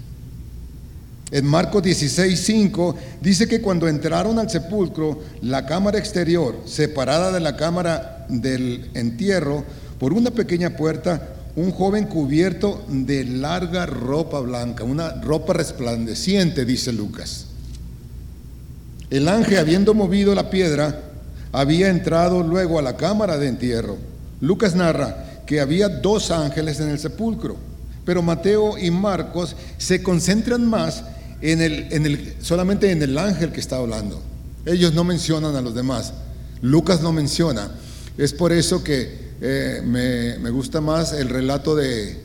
En 1.31 1.45
Marcos 1.45 1.83
16, 1.83 2.41
5 2.41 2.97
dice 3.21 3.47
que 3.47 3.61
cuando 3.61 3.89
entraron 3.89 4.39
al 4.39 4.49
sepulcro, 4.49 5.21
la 5.43 5.67
cámara 5.67 5.99
exterior, 5.99 6.63
separada 6.65 7.31
de 7.31 7.41
la 7.41 7.59
cámara 7.59 8.25
del 8.31 8.89
entierro, 8.95 9.65
por 9.99 10.15
una 10.15 10.31
pequeña 10.31 10.75
puerta, 10.75 11.29
un 11.57 11.73
joven 11.73 12.07
cubierto 12.07 12.87
de 12.89 13.25
larga 13.25 13.85
ropa 13.85 14.41
blanca, 14.41 14.83
una 14.83 15.21
ropa 15.21 15.53
resplandeciente, 15.53 16.65
dice 16.65 16.91
Lucas. 16.91 17.49
El 19.15 19.29
ángel, 19.29 19.59
habiendo 19.59 19.95
movido 19.95 20.35
la 20.35 20.51
piedra, 20.51 21.01
había 21.53 21.89
entrado 21.89 22.43
luego 22.43 22.81
a 22.81 22.83
la 22.83 22.97
cámara 22.97 23.39
de 23.39 23.47
entierro. 23.47 23.97
Lucas 24.41 24.75
narra 24.75 25.43
que 25.47 25.61
había 25.61 25.89
dos 25.89 26.33
ángeles 26.33 26.81
en 26.81 26.89
el 26.89 26.99
sepulcro, 26.99 27.57
pero 28.05 28.23
Mateo 28.23 28.77
y 28.77 28.91
Marcos 28.91 29.55
se 29.79 30.03
concentran 30.03 30.67
más 30.69 31.05
en 31.41 31.63
el, 31.63 31.93
en 31.93 32.07
el, 32.07 32.35
solamente 32.41 32.91
en 32.91 33.05
el 33.05 33.17
ángel 33.17 33.53
que 33.53 33.61
está 33.61 33.77
hablando. 33.77 34.21
Ellos 34.67 34.95
no 34.95 35.05
mencionan 35.05 35.55
a 35.55 35.61
los 35.61 35.77
demás. 35.77 36.13
Lucas 36.61 37.01
no 37.01 37.13
menciona. 37.13 37.71
Es 38.19 38.33
por 38.33 38.53
eso 38.53 38.83
que 38.83 39.17
eh, 39.41 39.81
me, 40.41 40.51
gusta 40.51 40.81
más 40.81 41.13
el 41.13 41.29
relato 41.29 41.77
de, 41.77 42.21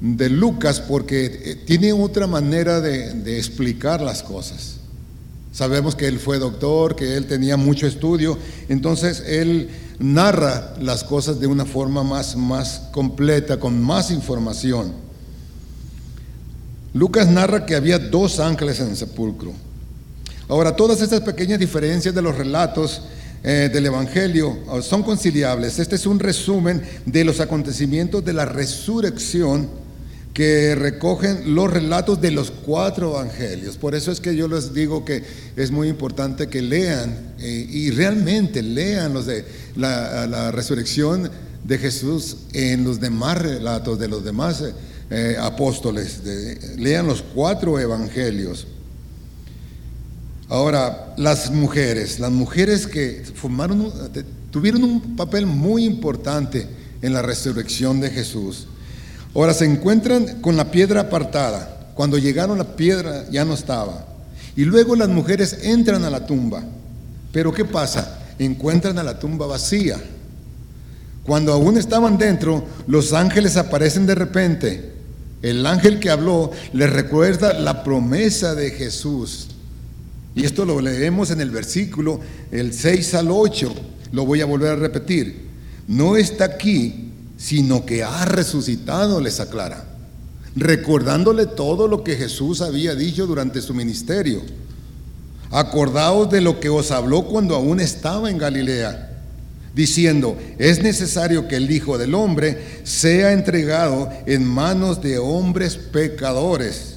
de 0.00 0.30
Lucas, 0.30 0.80
porque 0.80 1.26
eh, 1.26 1.56
tiene 1.66 1.92
otra 1.92 2.26
manera 2.26 2.80
de, 2.80 3.12
de 3.12 3.36
explicar 3.36 4.00
las 4.00 4.22
cosas. 4.22 4.78
Sabemos 5.52 5.94
que 5.94 6.06
él 6.06 6.18
fue 6.18 6.38
doctor, 6.38 6.96
que 6.96 7.16
él 7.16 7.26
tenía 7.26 7.58
mucho 7.58 7.86
estudio, 7.86 8.38
entonces 8.70 9.22
él 9.26 9.68
narra 9.98 10.74
las 10.80 11.04
cosas 11.04 11.38
de 11.40 11.46
una 11.46 11.66
forma 11.66 12.02
más, 12.02 12.36
más 12.36 12.88
completa, 12.90 13.60
con 13.60 13.80
más 13.80 14.10
información. 14.10 14.92
Lucas 16.94 17.28
narra 17.28 17.66
que 17.66 17.74
había 17.74 17.98
dos 17.98 18.40
ángeles 18.40 18.80
en 18.80 18.88
el 18.88 18.96
sepulcro. 18.96 19.52
Ahora, 20.48 20.74
todas 20.74 21.00
estas 21.02 21.20
pequeñas 21.20 21.58
diferencias 21.58 22.14
de 22.14 22.22
los 22.22 22.36
relatos 22.36 23.02
eh, 23.44 23.68
del 23.72 23.86
Evangelio 23.86 24.58
oh, 24.68 24.80
son 24.82 25.02
conciliables. 25.02 25.78
Este 25.78 25.96
es 25.96 26.06
un 26.06 26.18
resumen 26.18 26.82
de 27.04 27.24
los 27.24 27.40
acontecimientos 27.40 28.24
de 28.24 28.32
la 28.32 28.44
resurrección 28.44 29.81
que 30.34 30.74
recogen 30.74 31.54
los 31.54 31.70
relatos 31.70 32.20
de 32.20 32.30
los 32.30 32.50
cuatro 32.50 33.10
evangelios. 33.10 33.76
Por 33.76 33.94
eso 33.94 34.10
es 34.10 34.20
que 34.20 34.34
yo 34.34 34.48
les 34.48 34.72
digo 34.72 35.04
que 35.04 35.22
es 35.56 35.70
muy 35.70 35.88
importante 35.88 36.48
que 36.48 36.62
lean 36.62 37.34
eh, 37.38 37.66
y 37.68 37.90
realmente 37.90 38.62
lean 38.62 39.12
los 39.12 39.26
de 39.26 39.44
la, 39.76 40.50
resurrección 40.50 41.30
de 41.64 41.78
Jesús 41.78 42.38
en 42.54 42.82
los 42.84 42.98
demás 42.98 43.38
relatos 43.38 43.98
de 43.98 44.08
los 44.08 44.24
demás 44.24 44.64
eh, 45.10 45.36
apóstoles. 45.38 46.20
lean 46.78 47.06
los 47.06 47.22
cuatro 47.22 47.78
evangelios. 47.78 48.66
Ahora, 50.48 51.14
las 51.16 51.50
mujeres, 51.50 52.20
las 52.20 52.30
mujeres 52.30 52.86
que 52.86 53.22
formaron, 53.34 53.92
tuvieron 54.50 54.84
un 54.84 55.16
papel 55.16 55.46
muy 55.46 55.84
importante 55.84 56.66
en 57.00 57.12
la 57.12 57.22
resurrección 57.22 58.00
de 58.00 58.10
Jesús. 58.10 58.66
Ahora 59.34 59.54
se 59.54 59.64
encuentran 59.64 60.40
con 60.40 60.56
la 60.56 60.70
piedra 60.70 61.02
apartada. 61.02 61.92
Cuando 61.94 62.18
llegaron 62.18 62.58
la 62.58 62.76
piedra 62.76 63.24
ya 63.30 63.44
no 63.44 63.54
estaba. 63.54 64.06
Y 64.56 64.64
luego 64.64 64.94
las 64.96 65.08
mujeres 65.08 65.58
entran 65.62 66.04
a 66.04 66.10
la 66.10 66.26
tumba. 66.26 66.62
Pero 67.32 67.52
¿qué 67.52 67.64
pasa? 67.64 68.18
Encuentran 68.38 68.98
a 68.98 69.02
la 69.02 69.18
tumba 69.18 69.46
vacía. 69.46 69.98
Cuando 71.24 71.52
aún 71.52 71.78
estaban 71.78 72.18
dentro, 72.18 72.64
los 72.86 73.12
ángeles 73.12 73.56
aparecen 73.56 74.06
de 74.06 74.14
repente. 74.14 74.92
El 75.40 75.64
ángel 75.66 75.98
que 75.98 76.10
habló 76.10 76.50
les 76.72 76.90
recuerda 76.90 77.52
la 77.54 77.82
promesa 77.82 78.54
de 78.54 78.70
Jesús. 78.70 79.48
Y 80.34 80.44
esto 80.44 80.64
lo 80.64 80.80
leemos 80.80 81.30
en 81.30 81.40
el 81.40 81.50
versículo 81.50 82.20
el 82.50 82.72
6 82.72 83.14
al 83.14 83.30
8. 83.30 83.74
Lo 84.12 84.26
voy 84.26 84.40
a 84.40 84.46
volver 84.46 84.72
a 84.72 84.76
repetir. 84.76 85.48
No 85.88 86.16
está 86.16 86.44
aquí 86.44 87.11
sino 87.42 87.84
que 87.84 88.04
ha 88.04 88.24
resucitado, 88.24 89.20
les 89.20 89.40
aclara, 89.40 89.84
recordándole 90.54 91.46
todo 91.46 91.88
lo 91.88 92.04
que 92.04 92.14
Jesús 92.14 92.60
había 92.60 92.94
dicho 92.94 93.26
durante 93.26 93.60
su 93.60 93.74
ministerio. 93.74 94.42
Acordaos 95.50 96.30
de 96.30 96.40
lo 96.40 96.60
que 96.60 96.68
os 96.68 96.92
habló 96.92 97.24
cuando 97.24 97.56
aún 97.56 97.80
estaba 97.80 98.30
en 98.30 98.38
Galilea, 98.38 99.24
diciendo, 99.74 100.38
es 100.56 100.84
necesario 100.84 101.48
que 101.48 101.56
el 101.56 101.68
Hijo 101.68 101.98
del 101.98 102.14
Hombre 102.14 102.80
sea 102.84 103.32
entregado 103.32 104.08
en 104.26 104.46
manos 104.46 105.02
de 105.02 105.18
hombres 105.18 105.76
pecadores 105.76 106.91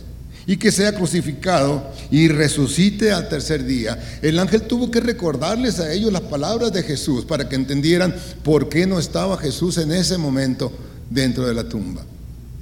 y 0.48 0.58
que 0.58 0.72
sea 0.72 0.94
crucificado 0.94 1.92
y 2.12 2.28
resucite 2.28 3.12
al 3.12 3.30
tercer 3.30 3.66
día. 3.66 4.20
El 4.22 4.38
ángel 4.40 4.64
tuvo 4.64 4.92
que 4.92 5.00
recordarles 5.00 5.80
a 5.80 5.92
ellos 5.92 6.12
las 6.12 6.22
palabras 6.22 6.72
de 6.72 6.84
Jesús 6.84 7.26
para 7.26 7.50
que 7.50 7.56
entendieran 7.56 8.16
por 8.44 8.70
qué 8.70 8.86
no 8.86 9.00
estaba 9.00 9.38
Jesús 9.38 9.78
en 9.78 9.92
ese 9.92 10.18
momento 10.18 10.72
dentro 11.10 11.48
de 11.48 11.54
la 11.54 11.68
tumba. 11.68 12.04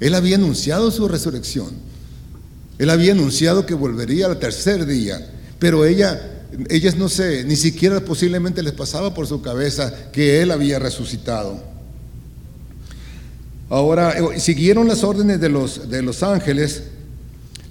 Él 0.00 0.14
había 0.14 0.36
anunciado 0.36 0.90
su 0.90 1.08
resurrección. 1.08 1.70
Él 2.78 2.90
había 2.90 3.12
anunciado 3.12 3.66
que 3.66 3.74
volvería 3.74 4.26
al 4.26 4.38
tercer 4.38 4.86
día, 4.86 5.30
pero 5.58 5.84
ella 5.84 6.30
ellas 6.68 6.96
no 6.96 7.08
sé, 7.08 7.44
ni 7.44 7.56
siquiera 7.56 8.00
posiblemente 8.00 8.62
les 8.62 8.72
pasaba 8.72 9.12
por 9.12 9.26
su 9.26 9.42
cabeza 9.42 10.10
que 10.12 10.40
él 10.40 10.50
había 10.50 10.78
resucitado. 10.78 11.60
Ahora, 13.68 14.12
eh, 14.12 14.38
siguieron 14.40 14.86
las 14.86 15.02
órdenes 15.02 15.40
de 15.40 15.48
los, 15.48 15.90
de 15.90 16.02
los 16.02 16.22
ángeles 16.22 16.84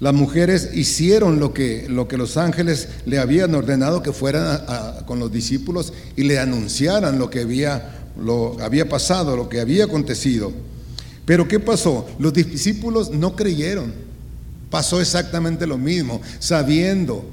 las 0.00 0.12
mujeres 0.12 0.70
hicieron 0.74 1.38
lo 1.38 1.54
que, 1.54 1.86
lo 1.88 2.08
que 2.08 2.16
los 2.16 2.36
ángeles 2.36 2.88
le 3.06 3.18
habían 3.18 3.54
ordenado 3.54 4.02
que 4.02 4.12
fueran 4.12 4.60
con 5.06 5.18
los 5.18 5.32
discípulos 5.32 5.92
y 6.16 6.24
le 6.24 6.38
anunciaran 6.38 7.18
lo 7.18 7.30
que 7.30 7.40
había, 7.40 8.08
lo, 8.20 8.56
había 8.60 8.88
pasado, 8.88 9.36
lo 9.36 9.48
que 9.48 9.60
había 9.60 9.84
acontecido. 9.84 10.52
Pero 11.24 11.48
¿qué 11.48 11.60
pasó? 11.60 12.06
Los 12.18 12.34
discípulos 12.34 13.10
no 13.12 13.36
creyeron. 13.36 13.92
Pasó 14.68 15.00
exactamente 15.00 15.66
lo 15.66 15.78
mismo, 15.78 16.20
sabiendo 16.40 17.24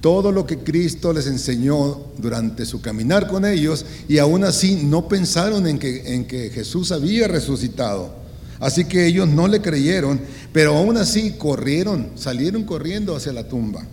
todo 0.00 0.30
lo 0.30 0.46
que 0.46 0.58
Cristo 0.58 1.12
les 1.12 1.26
enseñó 1.26 2.06
durante 2.18 2.64
su 2.66 2.80
caminar 2.80 3.28
con 3.28 3.44
ellos 3.44 3.84
y 4.08 4.18
aún 4.18 4.44
así 4.44 4.82
no 4.84 5.08
pensaron 5.08 5.66
en 5.66 5.78
que, 5.78 6.14
en 6.14 6.26
que 6.26 6.50
Jesús 6.50 6.92
había 6.92 7.28
resucitado. 7.28 8.19
Así 8.60 8.84
que 8.84 9.06
ellos 9.06 9.26
no 9.26 9.48
le 9.48 9.62
creyeron, 9.62 10.20
pero 10.52 10.76
aún 10.76 10.98
así 10.98 11.32
corrieron, 11.32 12.10
salieron 12.14 12.64
corriendo 12.64 13.16
hacia 13.16 13.32
la 13.32 13.48
tumba. 13.48 13.84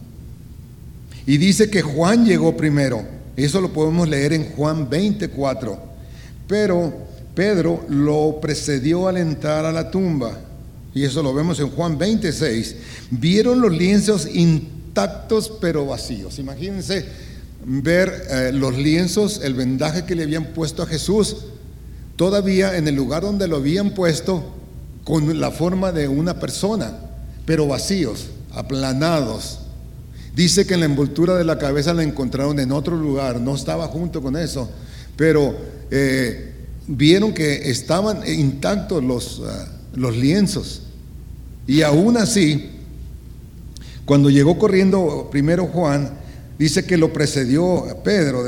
Y 1.26 1.38
dice 1.38 1.70
que 1.70 1.82
Juan 1.82 2.26
llegó 2.26 2.56
primero. 2.56 3.04
Eso 3.36 3.62
lo 3.62 3.72
podemos 3.72 4.08
leer 4.08 4.34
en 4.34 4.52
Juan 4.52 4.90
24. 4.90 5.80
Pero 6.48 6.94
Pedro 7.34 7.86
lo 7.90 8.40
precedió 8.42 9.08
al 9.08 9.18
entrar 9.18 9.66
a 9.66 9.72
la 9.72 9.90
tumba. 9.92 10.38
Y 10.94 11.04
eso 11.04 11.22
lo 11.22 11.34
vemos 11.34 11.60
en 11.60 11.70
Juan 11.70 11.98
26. 11.98 12.76
Vieron 13.12 13.62
los 13.62 13.72
lienzos 13.72 14.28
intactos 14.34 15.52
pero 15.62 15.86
vacíos. 15.86 16.40
Imagínense 16.40 17.06
ver 17.66 18.28
eh, 18.30 18.52
los 18.54 18.78
lienzos, 18.78 19.42
el 19.44 19.54
vendaje 19.54 20.06
que 20.06 20.16
le 20.16 20.24
habían 20.24 20.46
puesto 20.54 20.84
a 20.84 20.88
Jesús, 20.88 21.38
todavía 22.18 22.76
en 22.76 22.88
el 22.90 22.96
lugar 22.96 23.24
donde 23.24 23.48
lo 23.48 23.56
habían 23.56 23.92
puesto, 23.92 24.44
con 25.06 25.40
la 25.40 25.52
forma 25.52 25.94
de 25.94 26.10
una 26.10 26.38
persona, 26.38 26.92
pero 27.46 27.66
vacíos, 27.66 28.28
aplanados. 28.52 29.60
Dice 30.36 30.68
que 30.68 30.74
en 30.74 30.82
la 30.82 30.86
envoltura 30.88 31.36
de 31.36 31.46
la 31.46 31.58
cabeza 31.58 31.94
la 31.94 32.04
encontraron 32.04 32.60
en 32.60 32.74
otro 32.74 32.98
lugar, 32.98 33.40
no 33.40 33.56
estaba 33.56 33.88
junto 33.88 34.22
con 34.22 34.36
eso, 34.36 34.70
pero 35.16 35.56
eh, 35.90 36.54
vieron 36.88 37.34
que 37.34 37.70
estaban 37.72 38.28
intactos 38.28 39.02
los, 39.02 39.42
ah, 39.46 39.68
los 39.94 40.18
lienzos. 40.18 40.82
Y 41.66 41.84
aún 41.84 42.18
así, 42.18 42.72
cuando 44.06 44.30
llegó 44.30 44.60
corriendo 44.60 45.30
primero 45.32 45.68
Juan, 45.68 46.12
dice 46.60 46.86
que 46.86 46.98
lo 46.98 47.14
precedió 47.14 47.86
Pedro, 48.04 48.44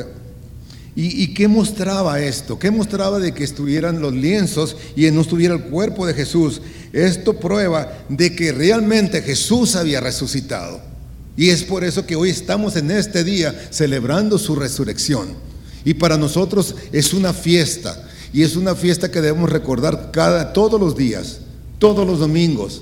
¿Y, 1.02 1.34
qué 1.34 1.48
mostraba 1.48 2.20
esto? 2.20 2.60
¿Qué 2.60 2.72
mostraba 2.72 3.20
de 3.20 3.34
que 3.34 3.46
estuvieran 3.46 4.02
los 4.02 4.14
lienzos 4.14 4.76
y 4.98 5.10
no 5.12 5.22
estuviera 5.22 5.54
el 5.56 5.62
cuerpo 5.62 6.06
de 6.06 6.14
Jesús? 6.14 6.62
Esto 6.92 7.40
prueba 7.40 8.00
de 8.10 8.36
que 8.36 8.52
realmente 8.52 9.22
Jesús 9.22 9.78
había 9.78 10.02
resucitado. 10.02 10.82
Y 11.38 11.52
es 11.52 11.64
por 11.64 11.86
eso 11.86 12.06
que 12.06 12.18
hoy 12.18 12.32
estamos 12.32 12.76
en 12.76 12.92
este 12.92 13.24
día 13.24 13.70
celebrando 13.72 14.38
su 14.38 14.56
resurrección. 14.56 15.30
Y 15.86 15.94
para 15.94 16.18
nosotros 16.18 16.76
es 16.92 17.14
una 17.14 17.32
fiesta. 17.32 18.06
Y 18.34 18.44
es 18.44 18.58
una 18.58 18.76
fiesta 18.76 19.10
que 19.10 19.22
debemos 19.22 19.50
recordar 19.50 20.10
cada, 20.12 20.52
todos 20.52 20.82
los 20.82 20.98
días, 20.98 21.40
todos 21.78 22.06
los 22.06 22.20
domingos. 22.20 22.82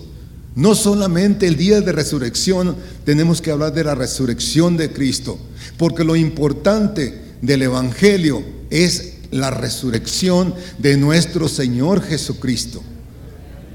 No 0.56 0.74
solamente 0.74 1.46
el 1.46 1.56
día 1.56 1.82
de 1.82 1.92
resurrección 1.92 2.78
tenemos 3.06 3.44
que 3.44 3.52
hablar 3.52 3.76
de 3.76 3.84
la 3.84 3.94
resurrección 3.94 4.76
de 4.76 4.92
Cristo. 4.92 5.38
Porque 5.78 6.04
lo 6.04 6.16
importante 6.16 7.27
del 7.42 7.64
Evangelio 7.64 8.44
es 8.70 9.14
la 9.32 9.50
resurrección 9.50 10.54
de 10.78 10.98
nuestro 10.98 11.48
Señor 11.48 12.02
Jesucristo. 12.02 12.82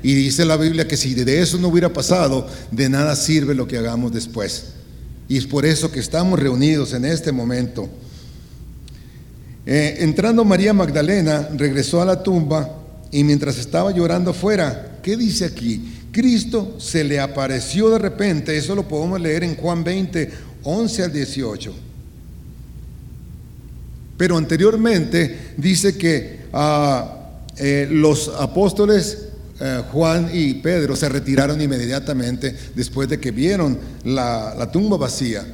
Y 0.03 0.15
dice 0.15 0.45
la 0.45 0.57
Biblia 0.57 0.89
que 0.89 0.97
si 0.97 1.15
de 1.15 1.41
eso 1.41 1.59
no 1.59 1.69
hubiera 1.69 1.93
pasado, 1.93 2.49
de 2.71 2.89
nada 2.89 3.15
sirve 3.15 3.55
lo 3.55 3.69
que 3.69 3.79
hagamos 3.79 4.13
después. 4.13 4.73
Y 5.29 5.37
es 5.37 5.47
por 5.47 5.65
eso 5.65 5.93
que 5.93 6.01
estamos 6.01 6.39
reunidos 6.39 6.93
en 6.93 7.05
este 7.05 7.31
momento. 7.31 7.89
Eh, 9.65 9.99
entrando 10.01 10.45
María 10.45 10.73
Magdalena, 10.73 11.49
regresó 11.55 12.03
a 12.03 12.05
la 12.05 12.23
tumba 12.23 12.79
y 13.13 13.23
mientras 13.23 13.59
estaba 13.59 13.93
llorando 13.93 14.33
afuera, 14.33 14.99
¿qué 15.03 15.17
dice 15.17 15.45
aquí? 15.45 15.99
Cristo 16.11 16.77
se 16.79 17.05
le 17.05 17.21
apareció 17.21 17.89
de 17.91 17.99
repente, 17.99 18.57
eso 18.57 18.75
lo 18.75 18.89
podemos 18.89 19.21
leer 19.21 19.45
en 19.45 19.55
Juan 19.55 19.85
20, 19.85 20.31
11 20.65 21.03
al 21.05 21.13
18. 21.13 21.75
Pero 24.17 24.37
anteriormente 24.37 25.55
dice 25.57 25.97
que 25.97 26.41
ah, 26.53 27.41
eh, 27.57 27.89
los 27.91 28.29
apóstoles 28.29 29.29
eh, 29.65 29.83
Juan 29.93 30.29
y 30.33 30.55
Pedro 30.55 30.97
se 30.97 31.09
retiraron 31.09 31.61
inmediatamente 31.61 32.57
después 32.75 33.09
de 33.09 33.21
que 33.21 33.31
vieron 33.31 33.79
la, 34.05 34.69
tumba 34.73 34.97
vacía. 34.97 35.47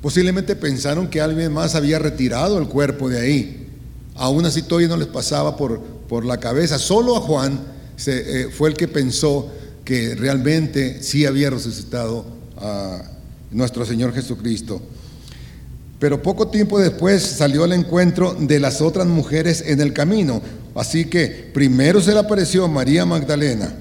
Posiblemente 0.00 0.54
pensaron 0.54 1.08
que 1.08 1.20
alguien 1.20 1.52
más 1.52 1.74
había 1.74 1.98
retirado 1.98 2.58
el 2.58 2.68
cuerpo 2.68 3.08
de 3.08 3.20
ahí. 3.20 3.68
Aún 4.14 4.46
así 4.46 4.62
todavía 4.62 4.86
no 4.86 4.96
les 4.96 5.08
pasaba 5.08 5.56
por, 5.56 5.80
por 5.80 6.24
la 6.24 6.38
cabeza. 6.38 6.78
Solo 6.78 7.16
a 7.16 7.20
Juan 7.20 7.60
se, 7.96 8.42
eh, 8.42 8.48
fue 8.50 8.68
el 8.68 8.76
que 8.76 8.86
pensó 8.86 9.50
que 9.84 10.14
realmente 10.14 11.02
sí 11.02 11.26
había 11.26 11.50
resucitado 11.50 12.24
a 12.56 13.02
nuestro 13.50 13.84
Señor 13.84 14.14
Jesucristo. 14.14 14.80
Pero 16.00 16.22
poco 16.22 16.48
tiempo 16.48 16.80
después 16.80 17.22
salió 17.22 17.62
al 17.62 17.74
encuentro 17.74 18.34
de 18.34 18.58
las 18.58 18.80
otras 18.80 19.06
mujeres 19.06 19.62
en 19.66 19.82
el 19.82 19.92
camino. 19.92 20.40
Así 20.74 21.04
que 21.04 21.50
primero 21.52 22.00
se 22.00 22.12
le 22.12 22.18
apareció 22.18 22.66
María 22.68 23.04
Magdalena. 23.04 23.74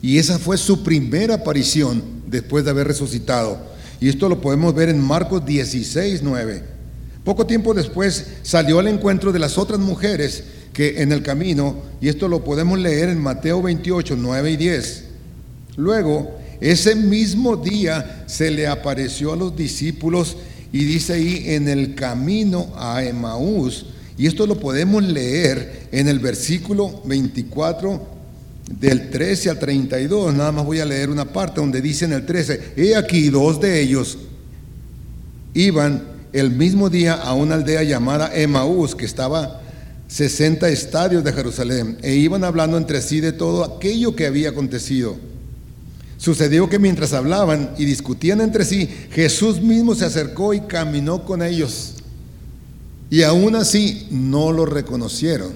Y 0.00 0.16
esa 0.18 0.38
fue 0.38 0.56
su 0.56 0.82
primera 0.82 1.34
aparición 1.34 2.02
después 2.26 2.64
de 2.64 2.70
haber 2.70 2.88
resucitado. 2.88 3.58
Y 4.00 4.08
esto 4.08 4.30
lo 4.30 4.40
podemos 4.40 4.74
ver 4.74 4.88
en 4.88 4.98
Marcos 4.98 5.44
16, 5.44 6.22
9. 6.22 6.62
Poco 7.22 7.46
tiempo 7.46 7.74
después 7.74 8.26
salió 8.42 8.78
al 8.78 8.88
encuentro 8.88 9.30
de 9.30 9.38
las 9.38 9.58
otras 9.58 9.78
mujeres 9.78 10.44
que 10.72 11.02
en 11.02 11.12
el 11.12 11.22
camino, 11.22 11.76
y 12.00 12.08
esto 12.08 12.28
lo 12.28 12.42
podemos 12.42 12.78
leer 12.78 13.10
en 13.10 13.20
Mateo 13.20 13.60
28, 13.60 14.16
9 14.18 14.50
y 14.52 14.56
10. 14.56 15.04
Luego, 15.76 16.34
ese 16.62 16.94
mismo 16.96 17.56
día 17.56 18.24
se 18.26 18.50
le 18.50 18.66
apareció 18.66 19.34
a 19.34 19.36
los 19.36 19.54
discípulos 19.54 20.36
y 20.72 20.84
dice 20.84 21.12
ahí 21.14 21.44
en 21.48 21.68
el 21.68 21.94
camino 21.94 22.72
a 22.76 23.04
Emaús, 23.04 23.86
y 24.16 24.26
esto 24.26 24.46
lo 24.46 24.58
podemos 24.58 25.02
leer 25.02 25.88
en 25.92 26.08
el 26.08 26.18
versículo 26.18 27.02
24 27.04 28.08
del 28.80 29.10
13 29.10 29.50
al 29.50 29.58
32, 29.58 30.34
nada 30.34 30.52
más 30.52 30.64
voy 30.64 30.80
a 30.80 30.86
leer 30.86 31.10
una 31.10 31.26
parte 31.26 31.60
donde 31.60 31.82
dice 31.82 32.06
en 32.06 32.12
el 32.12 32.24
13, 32.24 32.74
he 32.76 32.96
aquí 32.96 33.28
dos 33.28 33.60
de 33.60 33.80
ellos 33.80 34.18
iban 35.54 36.04
el 36.32 36.50
mismo 36.50 36.88
día 36.88 37.14
a 37.14 37.34
una 37.34 37.56
aldea 37.56 37.82
llamada 37.82 38.30
Emaús, 38.34 38.94
que 38.94 39.04
estaba 39.04 39.60
60 40.08 40.68
estadios 40.70 41.22
de 41.22 41.32
Jerusalén, 41.32 41.98
e 42.02 42.14
iban 42.14 42.44
hablando 42.44 42.78
entre 42.78 43.02
sí 43.02 43.20
de 43.20 43.32
todo 43.32 43.64
aquello 43.64 44.16
que 44.16 44.26
había 44.26 44.50
acontecido. 44.50 45.16
Sucedió 46.22 46.68
que 46.68 46.78
mientras 46.78 47.14
hablaban 47.14 47.74
y 47.78 47.84
discutían 47.84 48.40
entre 48.40 48.64
sí, 48.64 48.88
Jesús 49.10 49.60
mismo 49.60 49.96
se 49.96 50.04
acercó 50.04 50.54
y 50.54 50.60
caminó 50.60 51.24
con 51.24 51.42
ellos. 51.42 51.94
Y 53.10 53.24
aún 53.24 53.56
así 53.56 54.06
no 54.12 54.52
lo 54.52 54.64
reconocieron. 54.64 55.50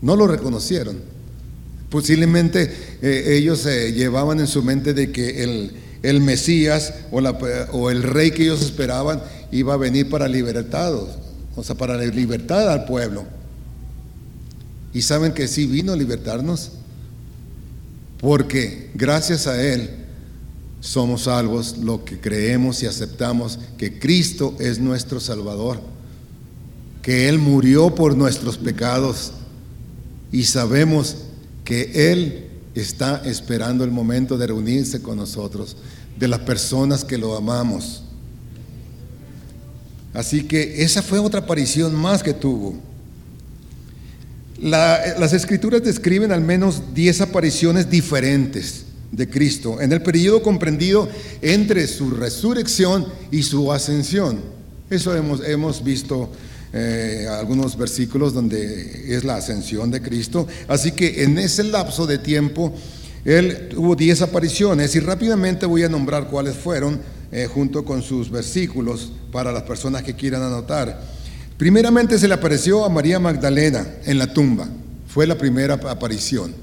No 0.00 0.16
lo 0.16 0.26
reconocieron. 0.28 0.96
Posiblemente 1.90 2.72
eh, 3.02 3.36
ellos 3.36 3.58
se 3.58 3.92
llevaban 3.92 4.40
en 4.40 4.46
su 4.46 4.62
mente 4.62 4.94
de 4.94 5.12
que 5.12 5.42
el, 6.02 6.20
Mesías 6.22 6.94
o, 7.10 7.18
o, 7.18 7.90
el 7.90 8.04
rey 8.04 8.30
que 8.30 8.44
ellos 8.44 8.62
esperaban 8.62 9.22
iba 9.52 9.74
a 9.74 9.76
venir 9.76 10.08
para 10.08 10.26
libertados, 10.26 11.18
o 11.54 11.62
sea, 11.62 11.76
para 11.76 11.98
libertad 11.98 12.72
al 12.72 12.86
pueblo. 12.86 13.26
Y 14.94 15.02
saben 15.02 15.34
que 15.34 15.48
sí 15.48 15.66
vino 15.66 15.92
a 15.92 15.96
libertarnos 15.96 16.77
porque 18.20 18.90
gracias 18.94 19.46
a 19.46 19.62
Él 19.62 19.90
somos 20.80 21.22
salvos 21.22 21.78
lo 21.78 22.04
que 22.04 22.18
creemos 22.20 22.82
y 22.82 22.86
aceptamos 22.86 23.58
que 23.76 23.98
Cristo 23.98 24.54
es 24.58 24.78
nuestro 24.78 25.20
Salvador, 25.20 25.80
que 27.02 27.28
Él 27.28 27.38
murió 27.38 27.94
por 27.94 28.16
nuestros 28.16 28.58
pecados 28.58 29.32
y 30.30 30.44
sabemos 30.44 31.16
que 31.64 32.12
Él 32.12 32.48
está 32.74 33.22
esperando 33.24 33.84
el 33.84 33.90
momento 33.90 34.36
de 34.36 34.46
reunirse 34.46 35.02
con 35.02 35.16
nosotros, 35.16 35.76
de 36.18 36.28
las 36.28 36.40
personas 36.40 37.04
que 37.04 37.18
lo 37.18 37.36
amamos. 37.36 38.02
Así 40.14 40.44
que 40.44 40.82
esa 40.82 41.02
fue 41.02 41.18
otra 41.18 41.40
aparición 41.40 41.94
más 41.94 42.22
que 42.22 42.34
tuvo 42.34 42.76
las 44.60 45.32
escrituras 45.32 45.82
describen 45.82 46.32
al 46.32 46.42
menos 46.42 46.94
10 46.94 47.20
apariciones 47.22 47.88
diferentes 47.90 48.84
de 49.12 49.28
Cristo 49.28 49.80
en 49.80 49.92
el 49.92 50.02
periodo 50.02 50.42
comprendido 50.42 51.08
entre 51.40 51.86
su 51.86 52.10
resurrección 52.10 53.06
y 53.30 53.42
su 53.42 53.72
ascensión. 53.72 54.40
Eso 54.90 55.14
hemos, 55.14 55.46
hemos 55.46 55.82
visto 55.84 56.30
eh, 56.72 57.26
algunos 57.30 57.78
versículos 57.78 58.34
donde 58.34 59.14
es 59.14 59.24
la 59.24 59.36
ascensión 59.36 59.90
de 59.90 60.02
Cristo. 60.02 60.46
Así 60.66 60.92
que 60.92 61.22
en 61.24 61.38
ese 61.38 61.64
lapso 61.64 62.06
de 62.06 62.18
tiempo, 62.18 62.74
Él 63.24 63.68
tuvo 63.70 63.96
10 63.96 64.22
apariciones 64.22 64.94
y 64.94 65.00
rápidamente 65.00 65.66
voy 65.66 65.84
a 65.84 65.88
nombrar 65.88 66.28
cuáles 66.28 66.56
fueron 66.56 67.00
eh, 67.32 67.46
junto 67.46 67.84
con 67.84 68.02
sus 68.02 68.30
versículos 68.30 69.12
para 69.32 69.52
las 69.52 69.62
personas 69.62 70.02
que 70.02 70.14
quieran 70.14 70.42
anotar. 70.42 71.17
Primeramente 71.58 72.20
se 72.20 72.28
le 72.28 72.34
apareció 72.34 72.84
a 72.84 72.88
María 72.88 73.18
Magdalena 73.18 73.84
en 74.04 74.16
la 74.18 74.32
tumba. 74.32 74.68
Fue 75.08 75.26
la 75.26 75.36
primera 75.36 75.74
aparición. 75.74 76.54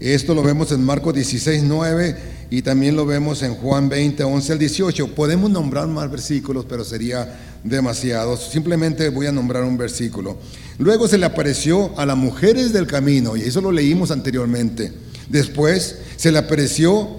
Esto 0.00 0.34
lo 0.34 0.42
vemos 0.42 0.72
en 0.72 0.82
Marcos 0.82 1.14
16, 1.14 1.62
9 1.62 2.16
y 2.50 2.62
también 2.62 2.96
lo 2.96 3.06
vemos 3.06 3.44
en 3.44 3.54
Juan 3.54 3.88
20, 3.88 4.24
11 4.24 4.52
al 4.52 4.58
18. 4.58 5.14
Podemos 5.14 5.48
nombrar 5.48 5.86
más 5.86 6.10
versículos, 6.10 6.66
pero 6.68 6.82
sería 6.84 7.38
demasiado. 7.62 8.36
Simplemente 8.36 9.10
voy 9.10 9.26
a 9.26 9.32
nombrar 9.32 9.62
un 9.62 9.78
versículo. 9.78 10.38
Luego 10.78 11.06
se 11.06 11.16
le 11.16 11.26
apareció 11.26 11.96
a 11.96 12.04
las 12.04 12.16
mujeres 12.16 12.72
del 12.72 12.88
camino, 12.88 13.36
y 13.36 13.42
eso 13.42 13.60
lo 13.60 13.70
leímos 13.70 14.10
anteriormente. 14.10 14.92
Después 15.28 15.98
se 16.16 16.32
le 16.32 16.38
apareció 16.38 17.10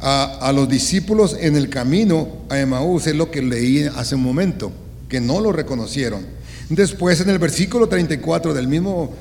a, 0.00 0.38
a 0.40 0.52
los 0.52 0.68
discípulos 0.68 1.36
en 1.38 1.54
el 1.54 1.68
camino 1.68 2.28
a 2.48 2.58
Emaús, 2.58 3.06
es 3.06 3.14
lo 3.14 3.30
que 3.30 3.40
leí 3.40 3.84
hace 3.84 4.16
un 4.16 4.22
momento, 4.22 4.72
que 5.08 5.20
no 5.20 5.40
lo 5.40 5.52
reconocieron. 5.52 6.24
Después 6.68 7.20
en 7.20 7.30
el 7.30 7.38
versículo 7.38 7.88
34 7.88 8.54
del 8.54 8.68
mismo 8.68 9.14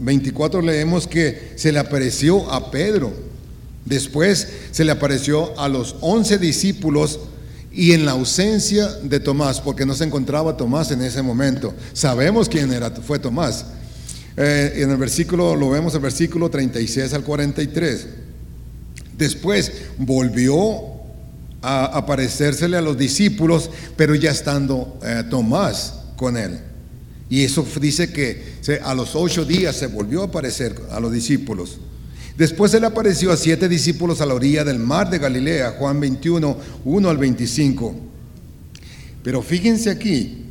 24 0.00 0.60
eh, 0.60 0.62
ah, 0.62 0.66
leemos 0.66 1.06
que 1.06 1.52
se 1.56 1.72
le 1.72 1.78
apareció 1.78 2.50
a 2.52 2.70
Pedro. 2.70 3.12
Después 3.84 4.48
se 4.70 4.84
le 4.84 4.92
apareció 4.92 5.58
a 5.58 5.68
los 5.68 5.96
once 6.00 6.38
discípulos 6.38 7.18
y 7.72 7.92
en 7.92 8.04
la 8.04 8.12
ausencia 8.12 8.86
de 9.02 9.18
Tomás, 9.18 9.60
porque 9.60 9.86
no 9.86 9.94
se 9.94 10.04
encontraba 10.04 10.56
Tomás 10.56 10.90
en 10.90 11.02
ese 11.02 11.22
momento. 11.22 11.72
Sabemos 11.92 12.48
quién 12.48 12.72
era, 12.72 12.90
fue 12.90 13.18
Tomás. 13.18 13.64
Eh, 14.36 14.74
en 14.76 14.90
el 14.90 14.96
versículo, 14.96 15.56
lo 15.56 15.70
vemos 15.70 15.92
en 15.92 15.98
el 15.98 16.02
versículo 16.02 16.50
36 16.50 17.12
al 17.14 17.24
43. 17.24 18.06
Después 19.16 19.72
volvió 19.98 20.91
a 21.62 21.84
aparecérsele 21.84 22.76
a 22.76 22.82
los 22.82 22.98
discípulos, 22.98 23.70
pero 23.96 24.14
ya 24.14 24.32
estando 24.32 24.98
eh, 25.02 25.22
Tomás 25.30 25.94
con 26.16 26.36
él. 26.36 26.58
Y 27.30 27.44
eso 27.44 27.66
dice 27.80 28.12
que 28.12 28.52
a 28.84 28.94
los 28.94 29.14
ocho 29.14 29.44
días 29.44 29.76
se 29.76 29.86
volvió 29.86 30.22
a 30.22 30.26
aparecer 30.26 30.78
a 30.90 31.00
los 31.00 31.12
discípulos. 31.12 31.78
Después 32.36 32.74
él 32.74 32.84
apareció 32.84 33.30
a 33.32 33.36
siete 33.36 33.68
discípulos 33.68 34.20
a 34.20 34.26
la 34.26 34.34
orilla 34.34 34.64
del 34.64 34.78
mar 34.78 35.08
de 35.08 35.18
Galilea, 35.18 35.76
Juan 35.78 36.00
21, 36.00 36.56
1 36.84 37.08
al 37.08 37.16
25. 37.16 37.94
Pero 39.22 39.42
fíjense 39.42 39.90
aquí, 39.90 40.46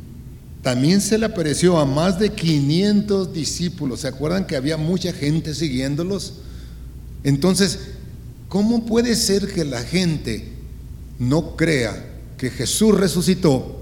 también 0.62 1.00
se 1.00 1.18
le 1.18 1.26
apareció 1.26 1.78
a 1.78 1.84
más 1.84 2.18
de 2.18 2.30
500 2.30 3.32
discípulos. 3.32 4.00
¿Se 4.00 4.08
acuerdan 4.08 4.46
que 4.46 4.56
había 4.56 4.76
mucha 4.76 5.12
gente 5.12 5.54
siguiéndolos? 5.54 6.34
Entonces, 7.24 7.78
¿cómo 8.48 8.86
puede 8.86 9.16
ser 9.16 9.52
que 9.52 9.64
la 9.64 9.82
gente 9.82 10.51
no 11.22 11.56
crea 11.56 12.04
que 12.36 12.50
Jesús 12.50 12.98
resucitó 12.98 13.76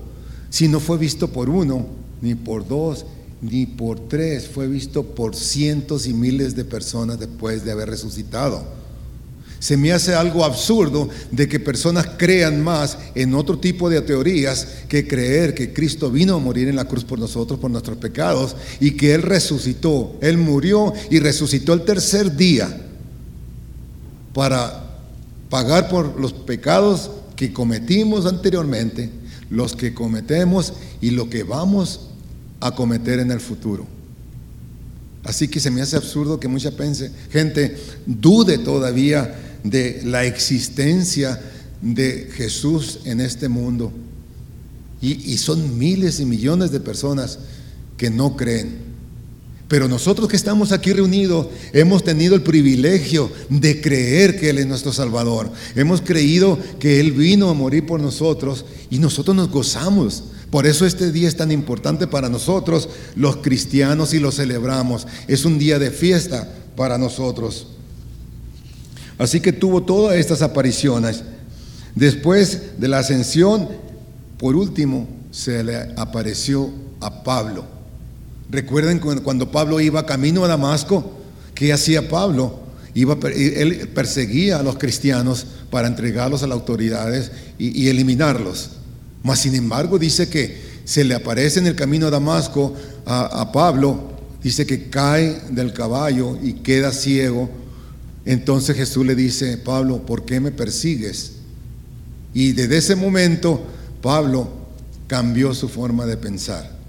si 0.50 0.68
no 0.68 0.78
fue 0.78 0.98
visto 0.98 1.28
por 1.28 1.48
uno, 1.48 1.86
ni 2.20 2.34
por 2.34 2.68
dos, 2.68 3.06
ni 3.40 3.64
por 3.64 4.08
tres, 4.08 4.46
fue 4.46 4.68
visto 4.68 5.02
por 5.02 5.34
cientos 5.34 6.06
y 6.06 6.12
miles 6.12 6.54
de 6.54 6.64
personas 6.64 7.18
después 7.18 7.64
de 7.64 7.72
haber 7.72 7.88
resucitado. 7.88 8.62
Se 9.58 9.76
me 9.76 9.92
hace 9.92 10.14
algo 10.14 10.44
absurdo 10.44 11.08
de 11.30 11.48
que 11.48 11.60
personas 11.60 12.06
crean 12.18 12.62
más 12.62 12.98
en 13.14 13.34
otro 13.34 13.58
tipo 13.58 13.88
de 13.88 14.02
teorías 14.02 14.66
que 14.88 15.06
creer 15.06 15.54
que 15.54 15.72
Cristo 15.72 16.10
vino 16.10 16.34
a 16.34 16.38
morir 16.38 16.68
en 16.68 16.76
la 16.76 16.86
cruz 16.86 17.04
por 17.04 17.18
nosotros, 17.18 17.58
por 17.58 17.70
nuestros 17.70 17.96
pecados, 17.98 18.56
y 18.80 18.92
que 18.92 19.14
Él 19.14 19.22
resucitó. 19.22 20.18
Él 20.20 20.36
murió 20.36 20.92
y 21.10 21.20
resucitó 21.20 21.72
el 21.72 21.84
tercer 21.84 22.36
día 22.36 22.86
para 24.34 24.98
pagar 25.48 25.88
por 25.88 26.18
los 26.18 26.32
pecados 26.32 27.10
que 27.40 27.54
cometimos 27.54 28.26
anteriormente 28.26 29.08
los 29.48 29.74
que 29.74 29.94
cometemos 29.94 30.74
y 31.00 31.08
lo 31.12 31.30
que 31.30 31.42
vamos 31.42 32.10
a 32.60 32.74
cometer 32.74 33.18
en 33.18 33.30
el 33.30 33.40
futuro. 33.40 33.86
Así 35.24 35.48
que 35.48 35.58
se 35.58 35.70
me 35.70 35.80
hace 35.80 35.96
absurdo 35.96 36.38
que 36.38 36.48
mucha 36.48 36.70
gente 37.30 37.78
dude 38.04 38.58
todavía 38.58 39.58
de 39.64 40.02
la 40.04 40.26
existencia 40.26 41.40
de 41.80 42.28
Jesús 42.30 42.98
en 43.06 43.22
este 43.22 43.48
mundo. 43.48 43.90
Y, 45.00 45.32
y, 45.32 45.38
son 45.38 45.78
miles 45.78 46.20
y 46.20 46.26
millones 46.26 46.72
de 46.72 46.80
personas 46.80 47.38
que 47.96 48.10
no 48.10 48.36
creen. 48.36 48.89
Pero 49.70 49.86
nosotros 49.86 50.28
que 50.28 50.34
estamos 50.34 50.72
aquí 50.72 50.92
reunidos 50.92 51.46
hemos 51.72 52.02
tenido 52.02 52.34
el 52.34 52.42
privilegio 52.42 53.30
de 53.48 53.80
creer 53.80 54.36
que 54.36 54.50
Él 54.50 54.58
es 54.58 54.66
nuestro 54.66 54.92
Salvador. 54.92 55.48
Hemos 55.76 56.00
creído 56.00 56.58
que 56.80 56.98
Él 56.98 57.12
vino 57.12 57.48
a 57.48 57.54
morir 57.54 57.86
por 57.86 58.00
nosotros 58.00 58.64
y 58.90 58.98
nosotros 58.98 59.36
nos 59.36 59.48
gozamos. 59.48 60.24
Por 60.50 60.66
eso 60.66 60.84
este 60.84 61.12
día 61.12 61.28
es 61.28 61.36
tan 61.36 61.52
importante 61.52 62.08
para 62.08 62.28
nosotros, 62.28 62.88
los 63.14 63.36
cristianos, 63.36 64.12
y 64.12 64.18
lo 64.18 64.32
celebramos. 64.32 65.06
Es 65.28 65.44
un 65.44 65.56
día 65.56 65.78
de 65.78 65.92
fiesta 65.92 66.52
para 66.74 66.98
nosotros. 66.98 67.68
Así 69.18 69.38
que 69.38 69.52
tuvo 69.52 69.84
todas 69.84 70.16
estas 70.16 70.42
apariciones. 70.42 71.22
Después 71.94 72.80
de 72.80 72.88
la 72.88 72.98
ascensión, 72.98 73.68
por 74.36 74.56
último, 74.56 75.06
se 75.30 75.62
le 75.62 75.76
apareció 75.96 76.70
a 77.00 77.22
Pablo. 77.22 77.79
Recuerden 78.50 78.98
cuando 78.98 79.52
Pablo 79.52 79.80
iba 79.80 80.06
camino 80.06 80.44
a 80.44 80.48
Damasco, 80.48 81.12
¿qué 81.54 81.72
hacía 81.72 82.08
Pablo? 82.08 82.58
Iba, 82.94 83.16
él 83.32 83.88
perseguía 83.94 84.58
a 84.58 84.62
los 84.64 84.76
cristianos 84.76 85.46
para 85.70 85.86
entregarlos 85.86 86.42
a 86.42 86.48
las 86.48 86.56
autoridades 86.56 87.30
y, 87.58 87.88
eliminarlos. 87.88 88.70
Mas 89.22 89.40
sin 89.40 89.54
embargo 89.54 89.98
dice 89.98 90.28
que 90.28 90.68
se 90.84 91.04
le 91.04 91.14
aparece 91.14 91.60
en 91.60 91.68
el 91.68 91.76
camino 91.76 92.08
a 92.08 92.10
Damasco 92.10 92.74
a, 93.06 93.40
a 93.40 93.52
Pablo, 93.52 94.10
dice 94.42 94.66
que 94.66 94.90
cae 94.90 95.40
del 95.50 95.72
caballo 95.72 96.36
y 96.42 96.54
queda 96.54 96.90
ciego. 96.90 97.48
Entonces 98.24 98.76
Jesús 98.76 99.06
le 99.06 99.14
dice, 99.14 99.58
Pablo, 99.58 100.04
¿por 100.04 100.24
qué 100.24 100.40
me 100.40 100.50
persigues? 100.50 101.34
Y 102.34 102.52
desde 102.52 102.78
ese 102.78 102.96
momento 102.96 103.62
Pablo 104.02 104.48
cambió 105.06 105.54
su 105.54 105.68
forma 105.68 106.04
de 106.06 106.16
pensar 106.16 106.79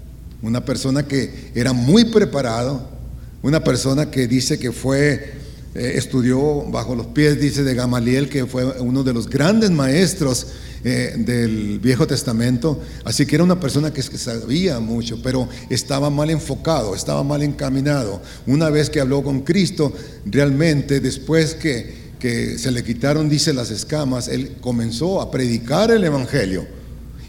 una 0.42 0.64
persona 0.64 1.06
que 1.06 1.52
era 1.54 1.72
muy 1.72 2.04
preparado, 2.06 2.90
una 3.42 3.62
persona 3.62 4.10
que 4.10 4.26
dice 4.26 4.58
que 4.58 4.72
fue, 4.72 5.34
eh, 5.74 5.92
estudió 5.94 6.62
bajo 6.70 6.94
los 6.94 7.06
pies, 7.08 7.40
dice 7.40 7.62
de 7.62 7.74
Gamaliel, 7.74 8.28
que 8.28 8.46
fue 8.46 8.64
uno 8.80 9.02
de 9.04 9.12
los 9.12 9.28
grandes 9.28 9.70
maestros 9.70 10.48
eh, 10.84 11.14
del 11.16 11.78
Viejo 11.78 12.08
Testamento, 12.08 12.80
así 13.04 13.24
que 13.24 13.36
era 13.36 13.44
una 13.44 13.60
persona 13.60 13.92
que, 13.92 14.02
sabía 14.02 14.80
mucho, 14.80 15.22
pero 15.22 15.48
estaba 15.70 16.10
mal 16.10 16.28
enfocado, 16.28 16.94
estaba 16.94 17.22
mal 17.22 17.42
encaminado. 17.42 18.20
Una 18.46 18.68
vez 18.68 18.90
que 18.90 19.00
habló 19.00 19.22
con 19.22 19.42
Cristo, 19.42 19.92
realmente 20.26 20.98
después 20.98 21.54
que, 21.54 22.12
que 22.18 22.58
se 22.58 22.72
le 22.72 22.82
quitaron, 22.82 23.28
dice, 23.28 23.52
las 23.52 23.70
escamas, 23.70 24.26
él 24.26 24.56
comenzó 24.60 25.20
a 25.20 25.30
predicar 25.30 25.92
el 25.92 26.02
Evangelio. 26.02 26.66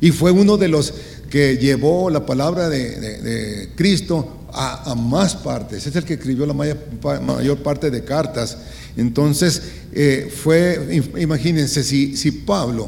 Y 0.02 0.12
fue 0.12 0.32
uno 0.32 0.58
de 0.58 0.68
los 0.68 0.94
que 1.34 1.58
llevó 1.58 2.12
la 2.12 2.28
palabra 2.28 2.70
de, 2.70 3.72
Cristo 3.74 4.46
a, 4.54 4.94
más 4.94 5.34
partes. 5.36 5.88
Es 5.88 5.96
el 5.96 6.04
que 6.04 6.14
escribió 6.14 6.46
la 6.46 6.54
mayor, 6.54 7.58
parte 7.64 7.90
de 7.90 8.04
cartas. 8.04 8.56
Entonces, 8.96 9.64
eh, 9.94 10.32
fue, 10.32 11.02
imagínense, 11.18 11.84
si, 11.84 12.16
si 12.18 12.30
Pablo 12.30 12.88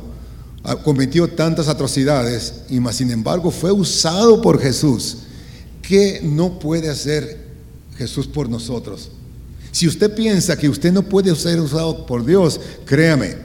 ah, 0.63 0.75
cometió 0.75 1.27
tantas 1.27 1.67
atrocidades 1.67 2.61
y 2.69 2.79
más 2.79 2.97
sin 2.97 3.09
embargo 3.09 3.49
fue 3.49 3.71
usado 3.71 4.43
por 4.43 4.61
Jesús, 4.61 5.17
¿qué 5.81 6.19
no 6.21 6.59
puede 6.59 6.87
hacer 6.87 7.47
Jesús 7.97 8.27
por 8.27 8.47
nosotros? 8.47 9.09
Si 9.71 9.87
usted 9.87 10.13
piensa 10.13 10.55
que 10.55 10.69
usted 10.69 10.93
no 10.93 11.01
puede 11.01 11.35
ser 11.35 11.59
usado 11.59 12.05
por 12.05 12.23
Dios, 12.23 12.61
créame, 12.85 13.37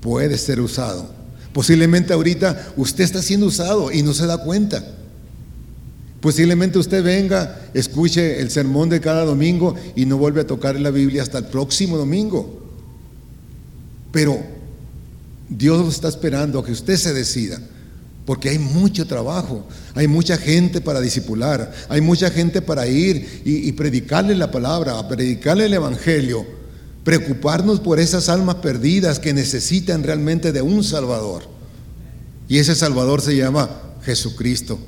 puede 0.00 0.36
ser 0.36 0.60
usado. 0.60 1.19
Posiblemente 1.52 2.12
ahorita 2.12 2.72
usted 2.76 3.04
está 3.04 3.22
siendo 3.22 3.46
usado 3.46 3.90
y 3.90 4.02
no 4.02 4.14
se 4.14 4.26
da 4.26 4.38
cuenta. 4.38 4.84
Posiblemente 6.20 6.78
usted 6.78 7.02
venga, 7.02 7.60
escuche 7.72 8.40
el 8.40 8.50
sermón 8.50 8.88
de 8.88 9.00
cada 9.00 9.24
domingo 9.24 9.74
y 9.96 10.04
no 10.04 10.18
vuelve 10.18 10.42
a 10.42 10.46
tocar 10.46 10.78
la 10.78 10.90
Biblia 10.90 11.22
hasta 11.22 11.38
el 11.38 11.46
próximo 11.46 11.96
domingo. 11.96 12.60
Pero 14.12 14.38
Dios 15.48 15.92
está 15.92 16.08
esperando 16.08 16.58
a 16.58 16.64
que 16.64 16.72
usted 16.72 16.96
se 16.96 17.14
decida, 17.14 17.58
porque 18.26 18.50
hay 18.50 18.58
mucho 18.58 19.06
trabajo, 19.06 19.66
hay 19.94 20.06
mucha 20.06 20.36
gente 20.36 20.80
para 20.80 21.00
disipular, 21.00 21.72
hay 21.88 22.02
mucha 22.02 22.30
gente 22.30 22.60
para 22.60 22.86
ir 22.86 23.42
y, 23.44 23.68
y 23.68 23.72
predicarle 23.72 24.36
la 24.36 24.50
palabra, 24.50 25.08
predicarle 25.08 25.64
el 25.64 25.74
Evangelio 25.74 26.59
preocuparnos 27.04 27.80
por 27.80 27.98
esas 27.98 28.28
almas 28.28 28.56
perdidas 28.56 29.18
que 29.18 29.32
necesitan 29.32 30.02
realmente 30.02 30.52
de 30.52 30.62
un 30.62 30.84
Salvador. 30.84 31.42
Y 32.48 32.58
ese 32.58 32.74
Salvador 32.74 33.20
se 33.20 33.36
llama 33.36 33.70
Jesucristo. 34.02 34.78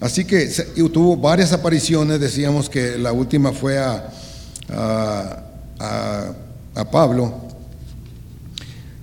Así 0.00 0.24
que 0.24 0.48
tuvo 0.92 1.16
varias 1.16 1.52
apariciones, 1.52 2.20
decíamos 2.20 2.70
que 2.70 2.96
la 2.98 3.12
última 3.12 3.52
fue 3.52 3.78
a, 3.78 4.10
a, 5.78 6.90
Pablo. 6.90 7.48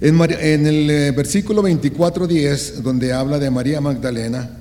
En, 0.01 0.67
el 0.67 0.89
eh, 0.89 1.11
versículo 1.11 1.61
24.10, 1.63 2.81
donde 2.81 3.13
habla 3.13 3.39
de 3.39 3.49
María 3.49 3.79
Magdalena, 3.79 4.57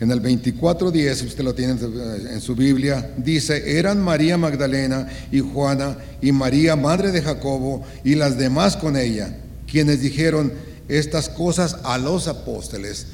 en 0.00 0.12
el 0.12 0.22
24.10, 0.22 1.26
usted 1.26 1.42
lo 1.42 1.54
tiene 1.54 1.72
en 1.72 2.40
su 2.40 2.54
Biblia, 2.54 3.14
dice, 3.16 3.78
eran 3.78 4.00
María 4.00 4.38
Magdalena 4.38 5.08
y 5.32 5.40
Juana 5.40 5.98
y 6.22 6.30
María, 6.30 6.76
madre 6.76 7.10
de 7.10 7.20
Jacobo, 7.20 7.82
y 8.04 8.14
las 8.14 8.38
demás 8.38 8.76
con 8.76 8.96
ella, 8.96 9.36
quienes 9.66 10.00
dijeron 10.00 10.52
estas 10.88 11.28
cosas 11.28 11.78
a 11.82 11.98
los 11.98 12.28
apóstoles. 12.28 13.06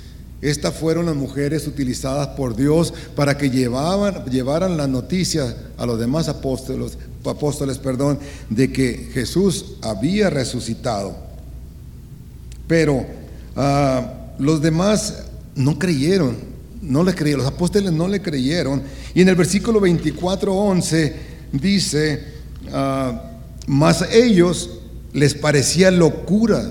Estas 0.43 0.75
fueron 0.75 1.07
las 1.07 1.15
mujeres 1.15 1.67
utilizadas 1.67 2.29
por 2.29 2.55
Dios 2.55 2.93
para 3.17 3.39
que 3.39 3.49
llevaban, 3.49 4.27
llevaran 4.27 4.77
la 4.77 4.87
noticia 4.87 5.57
a 5.79 5.87
los 5.87 5.99
demás 5.99 6.29
apóstoles, 6.29 6.99
apóstoles 7.25 7.79
perdón, 7.79 8.19
de 8.51 8.71
que 8.71 9.09
Jesús 9.15 9.77
había 9.81 10.29
resucitado. 10.29 11.17
Pero 12.69 13.07
ah, 13.57 14.13
los 14.39 14.61
demás 14.61 15.25
no 15.55 15.79
creyeron 15.79 16.54
no 16.85 17.03
le 17.03 17.15
creyeron, 17.15 17.45
los 17.45 17.53
apóstoles 17.53 17.93
no 17.93 18.09
le 18.09 18.21
creyeron. 18.21 18.83
Y 19.15 19.23
en 19.23 19.29
el 19.29 19.35
versículo 19.35 19.81
24, 19.81 20.55
11 20.55 21.17
dice, 21.53 22.25
ah, 22.73 23.31
más 23.67 24.03
ellos 24.13 24.71
les 25.13 25.35
parecía 25.35 25.91
locura, 25.91 26.63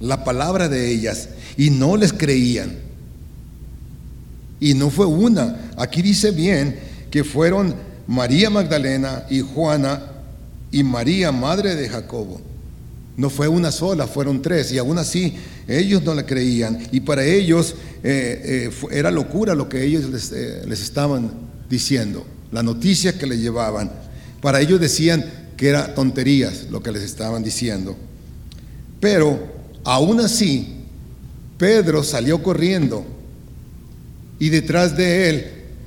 la 0.00 0.24
palabra 0.24 0.68
de 0.68 0.90
ellas, 0.90 1.28
y 1.56 1.70
no 1.70 1.96
les 1.96 2.12
creían. 2.12 2.78
Y 4.60 4.74
no 4.74 4.90
fue 4.90 5.06
una, 5.06 5.72
aquí 5.76 6.00
dice 6.00 6.30
bien 6.30 6.78
que 7.10 7.24
fueron 7.24 7.74
María 8.06 8.50
Magdalena 8.50 9.24
y 9.28 9.40
Juana 9.40 10.02
y 10.70 10.82
María, 10.82 11.32
madre 11.32 11.74
de 11.74 11.88
Jacobo. 11.88 12.40
No 13.16 13.30
fue 13.30 13.46
una 13.46 13.70
sola, 13.70 14.06
fueron 14.06 14.42
tres, 14.42 14.72
y 14.72 14.78
aún 14.78 14.98
así 14.98 15.34
ellos 15.68 16.02
no 16.02 16.14
le 16.14 16.24
creían, 16.24 16.78
y 16.90 17.00
para 17.00 17.24
ellos 17.24 17.76
eh, 18.02 18.70
eh, 18.70 18.86
era 18.90 19.10
locura 19.10 19.54
lo 19.54 19.68
que 19.68 19.84
ellos 19.84 20.04
les, 20.10 20.32
eh, 20.32 20.62
les, 20.66 20.80
estaban 20.80 21.30
diciendo, 21.70 22.26
la 22.50 22.62
noticia 22.62 23.16
que 23.16 23.26
le 23.26 23.38
llevaban. 23.38 23.90
Para 24.40 24.60
ellos 24.60 24.80
decían 24.80 25.24
que 25.56 25.68
era 25.68 25.94
tonterías 25.94 26.66
lo 26.70 26.82
que 26.82 26.92
les 26.92 27.02
estaban 27.02 27.42
diciendo. 27.42 27.96
Pero 29.00 29.38
aún 29.84 30.20
así, 30.20 30.74
Pedro 31.56 32.02
salió 32.02 32.42
corriendo 32.42 33.04
y 34.38 34.48
detrás 34.48 34.96
de 34.96 35.28
él 35.28 35.44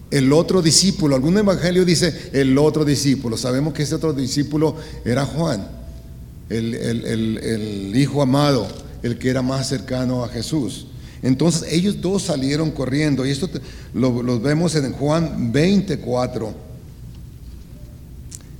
el 0.10 0.32
otro 0.32 0.62
discípulo, 0.62 1.16
algún 1.16 1.38
evangelio 1.38 1.84
dice 1.84 2.30
el 2.32 2.58
otro 2.58 2.86
discípulo, 2.86 3.38
sabemos 3.38 3.74
que 3.74 3.84
ese 3.84 3.96
otro 3.96 4.14
discípulo 4.14 4.76
era 5.04 5.26
Juan, 5.26 5.68
el, 6.50 6.74
el 6.76 7.92
hijo 7.96 8.22
amado, 8.22 8.68
el 9.04 9.18
que 9.18 9.30
era 9.30 9.42
más 9.42 9.68
cercano 9.68 10.24
a 10.24 10.30
Jesús. 10.30 10.88
Entonces 11.22 11.72
ellos 11.72 12.00
dos 12.02 12.24
salieron 12.24 12.72
corriendo 12.72 13.26
y 13.26 13.32
esto 13.32 13.50
lo, 13.94 14.40
vemos 14.40 14.76
en 14.76 14.94
Juan 14.94 15.52
24. 15.52 16.54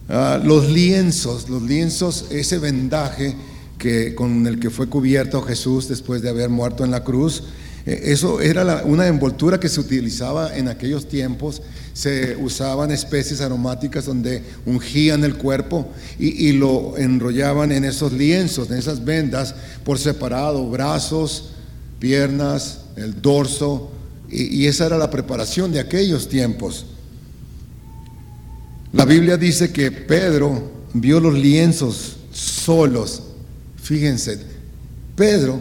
Ah, 0.10 0.40
los 0.44 0.70
lienzos, 0.70 1.50
los 1.50 1.62
lienzos, 1.62 2.26
ese 2.32 2.58
vendaje 2.58 3.36
que, 3.78 4.16
con 4.16 4.48
el 4.48 4.60
que 4.60 4.70
fue 4.70 4.88
cubierto 4.88 5.42
Jesús 5.42 5.88
después 5.88 6.22
de 6.22 6.30
haber 6.30 6.50
muerto 6.50 6.84
en 6.84 6.92
la 6.92 7.04
cruz, 7.04 7.44
eso 7.88 8.42
era 8.42 8.84
una 8.84 9.08
envoltura 9.08 9.60
que 9.60 9.70
se 9.70 9.80
utilizaba 9.80 10.56
en 10.56 10.68
aquellos 10.68 11.08
tiempos. 11.08 11.62
Se 11.94 12.36
usaban 12.36 12.92
especies 12.92 13.42
aromáticas 13.42 14.06
donde 14.06 14.44
ungían 14.66 15.24
el 15.24 15.38
cuerpo 15.38 15.88
y, 16.20 16.48
y 16.48 16.52
lo 16.54 16.98
enrollaban 16.98 17.72
en 17.72 17.86
esos 17.86 18.14
lienzos, 18.14 18.70
en 18.70 18.78
esas 18.78 19.04
vendas 19.04 19.56
por 19.84 19.98
separado, 19.98 20.70
brazos, 20.70 21.52
piernas, 22.00 22.82
el 22.98 23.22
dorso, 23.22 23.92
y, 24.30 24.66
esa 24.66 24.86
era 24.86 24.98
la 24.98 25.10
preparación 25.10 25.72
de 25.72 25.80
aquellos 25.80 26.28
tiempos. 26.28 26.86
La 28.92 29.06
Biblia 29.06 29.38
dice 29.38 29.72
que 29.72 29.92
Pedro 29.92 30.72
vio 30.94 31.20
los 31.20 31.34
lienzos 31.34 32.18
solos. 32.32 33.24
Fíjense, 33.82 34.40
Pedro 35.16 35.60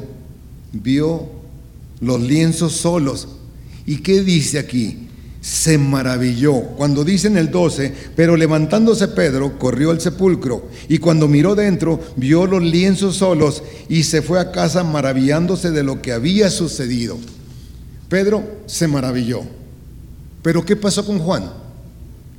vio 0.73 1.29
los 2.01 2.21
lienzos 2.21 2.73
solos. 2.73 3.29
¿Y 3.87 3.99
qué 3.99 4.23
dice 4.23 4.59
aquí? 4.59 5.07
se 5.47 5.79
maravilló. 5.79 6.55
Cuando 6.77 7.05
dice 7.05 7.29
en 7.29 7.37
el 7.37 7.53
12, 7.53 7.95
pero 8.17 8.37
levantándose 8.37 9.07
Pedro, 9.07 9.61
corrió 9.61 9.93
al 9.93 10.01
sepulcro 10.01 10.69
y 10.89 10.99
cuando 10.99 11.29
miró 11.29 11.55
dentro, 11.55 12.01
vio 12.17 12.49
los 12.49 12.65
lienzos 12.65 13.19
solos 13.19 13.63
y 13.89 14.03
se 14.03 14.23
fue 14.23 14.41
a 14.41 14.51
casa 14.51 14.83
maravillándose 14.83 15.71
de 15.71 15.85
lo 15.85 16.03
que 16.03 16.11
había 16.11 16.51
sucedido. 16.51 17.17
Pedro 18.09 18.43
se 18.67 18.89
maravilló. 18.89 19.43
Pero 20.43 20.65
¿qué 20.65 20.75
pasó 20.75 21.07
con 21.07 21.21
Juan? 21.21 21.49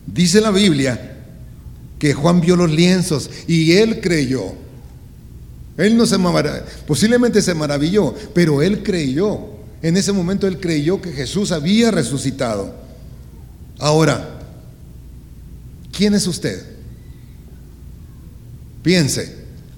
Dice 0.06 0.42
la 0.42 0.52
Biblia 0.52 1.24
que 2.00 2.14
Juan 2.14 2.42
vio 2.42 2.58
los 2.58 2.72
lienzos 2.72 3.30
y 3.48 3.72
él 3.72 4.02
creyó. 4.02 4.54
Él 5.78 5.96
no 5.96 6.06
se 6.06 6.18
maravilló, 6.18 6.64
posiblemente 6.88 7.42
se 7.42 7.54
maravilló, 7.54 8.14
pero 8.34 8.62
él 8.62 8.84
creyó. 8.84 9.40
En 9.82 9.96
ese 9.96 10.12
momento 10.12 10.48
él 10.48 10.60
creyó 10.60 11.00
que 11.02 11.12
Jesús 11.12 11.52
había 11.52 11.92
resucitado. 11.92 12.74
Ahora, 13.78 14.40
¿quién 15.92 16.16
es 16.16 16.26
usted? 16.26 16.64
Piense, 18.82 19.36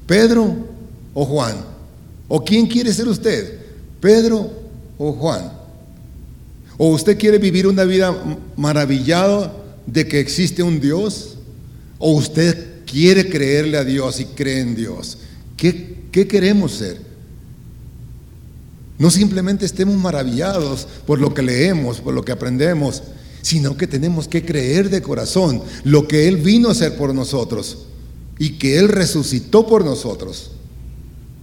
¿Pedro 0.08 0.68
o 1.14 1.26
Juan? 1.26 1.58
¿O 2.28 2.44
quién 2.44 2.66
quiere 2.66 2.94
ser 2.94 3.08
usted? 3.08 3.60
¿Pedro 4.00 4.52
o 4.98 5.12
Juan? 5.14 5.52
¿O 6.78 6.90
usted 6.90 7.18
quiere 7.18 7.38
vivir 7.38 7.68
una 7.68 7.84
vida 7.84 8.16
maravillada 8.56 9.54
de 9.86 10.08
que 10.08 10.20
existe 10.20 10.64
un 10.64 10.80
Dios? 10.80 11.38
¿O 11.98 12.14
usted 12.14 12.86
quiere 12.86 13.30
creerle 13.30 13.78
a 13.78 13.84
Dios 13.84 14.20
y 14.20 14.26
cree 14.26 14.62
en 14.62 14.76
Dios? 14.76 15.18
¿Qué, 15.60 16.28
queremos 16.28 16.72
ser? 16.72 17.02
No 18.98 19.12
simplemente 19.12 19.65
estemos 19.65 19.95
maravillados 19.98 20.88
por 21.06 21.19
lo 21.19 21.34
que 21.34 21.41
leemos, 21.41 22.00
por 22.00 22.13
lo 22.13 22.24
que 22.24 22.32
aprendemos, 22.32 23.04
sino 23.41 23.76
que 23.76 23.86
tenemos 23.86 24.28
que 24.28 24.45
creer 24.45 24.89
de 24.89 25.02
corazón 25.02 25.62
lo 25.84 26.08
que 26.08 26.28
Él 26.30 26.38
vino 26.38 26.69
a 26.69 26.72
hacer 26.72 26.95
por 26.95 27.13
nosotros 27.13 27.88
y 28.38 28.52
que 28.52 28.78
Él 28.78 28.88
resucitó 28.88 29.67
por 29.67 29.84
nosotros. 29.84 30.52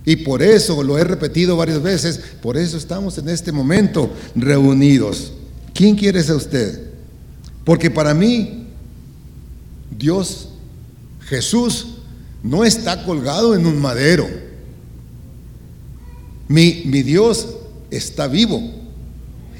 Y 0.06 0.16
por 0.16 0.42
eso, 0.42 0.82
lo 0.82 0.96
he 0.98 1.04
repetido 1.04 1.56
varias 1.56 1.82
veces, 1.82 2.20
por 2.40 2.56
eso 2.56 2.78
estamos 2.78 3.18
en 3.18 3.28
este 3.28 3.52
momento 3.52 4.10
reunidos. 4.34 5.32
¿Quién 5.74 5.94
quiere 5.94 6.22
ser 6.22 6.36
usted? 6.36 6.90
Porque 7.64 7.90
para 7.90 8.14
mí, 8.14 8.68
Dios, 9.90 10.48
Jesús, 11.20 11.95
no 12.46 12.64
está 12.64 13.04
colgado 13.04 13.54
en 13.54 13.66
un 13.66 13.80
madero. 13.80 14.28
Mi, 16.46 16.82
mi 16.86 17.02
Dios 17.02 17.48
está 17.90 18.28
vivo. 18.28 18.62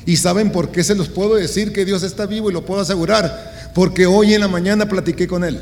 ¿Y 0.07 0.16
saben 0.16 0.53
por 0.53 0.70
qué 0.70 0.85
se 0.85 0.94
los 0.94 1.09
puedo 1.09 1.35
decir 1.35 1.72
que 1.72 1.85
Dios 1.85 2.05
está 2.05 2.27
vivo 2.27 2.49
y 2.49 2.53
lo 2.53 2.64
puedo 2.64 2.81
asegurar? 2.81 3.72
Porque 3.75 4.07
hoy 4.07 4.35
en 4.35 4.40
la 4.40 4.46
mañana 4.46 4.88
platiqué 4.88 5.27
con 5.27 5.42
Él. 5.42 5.61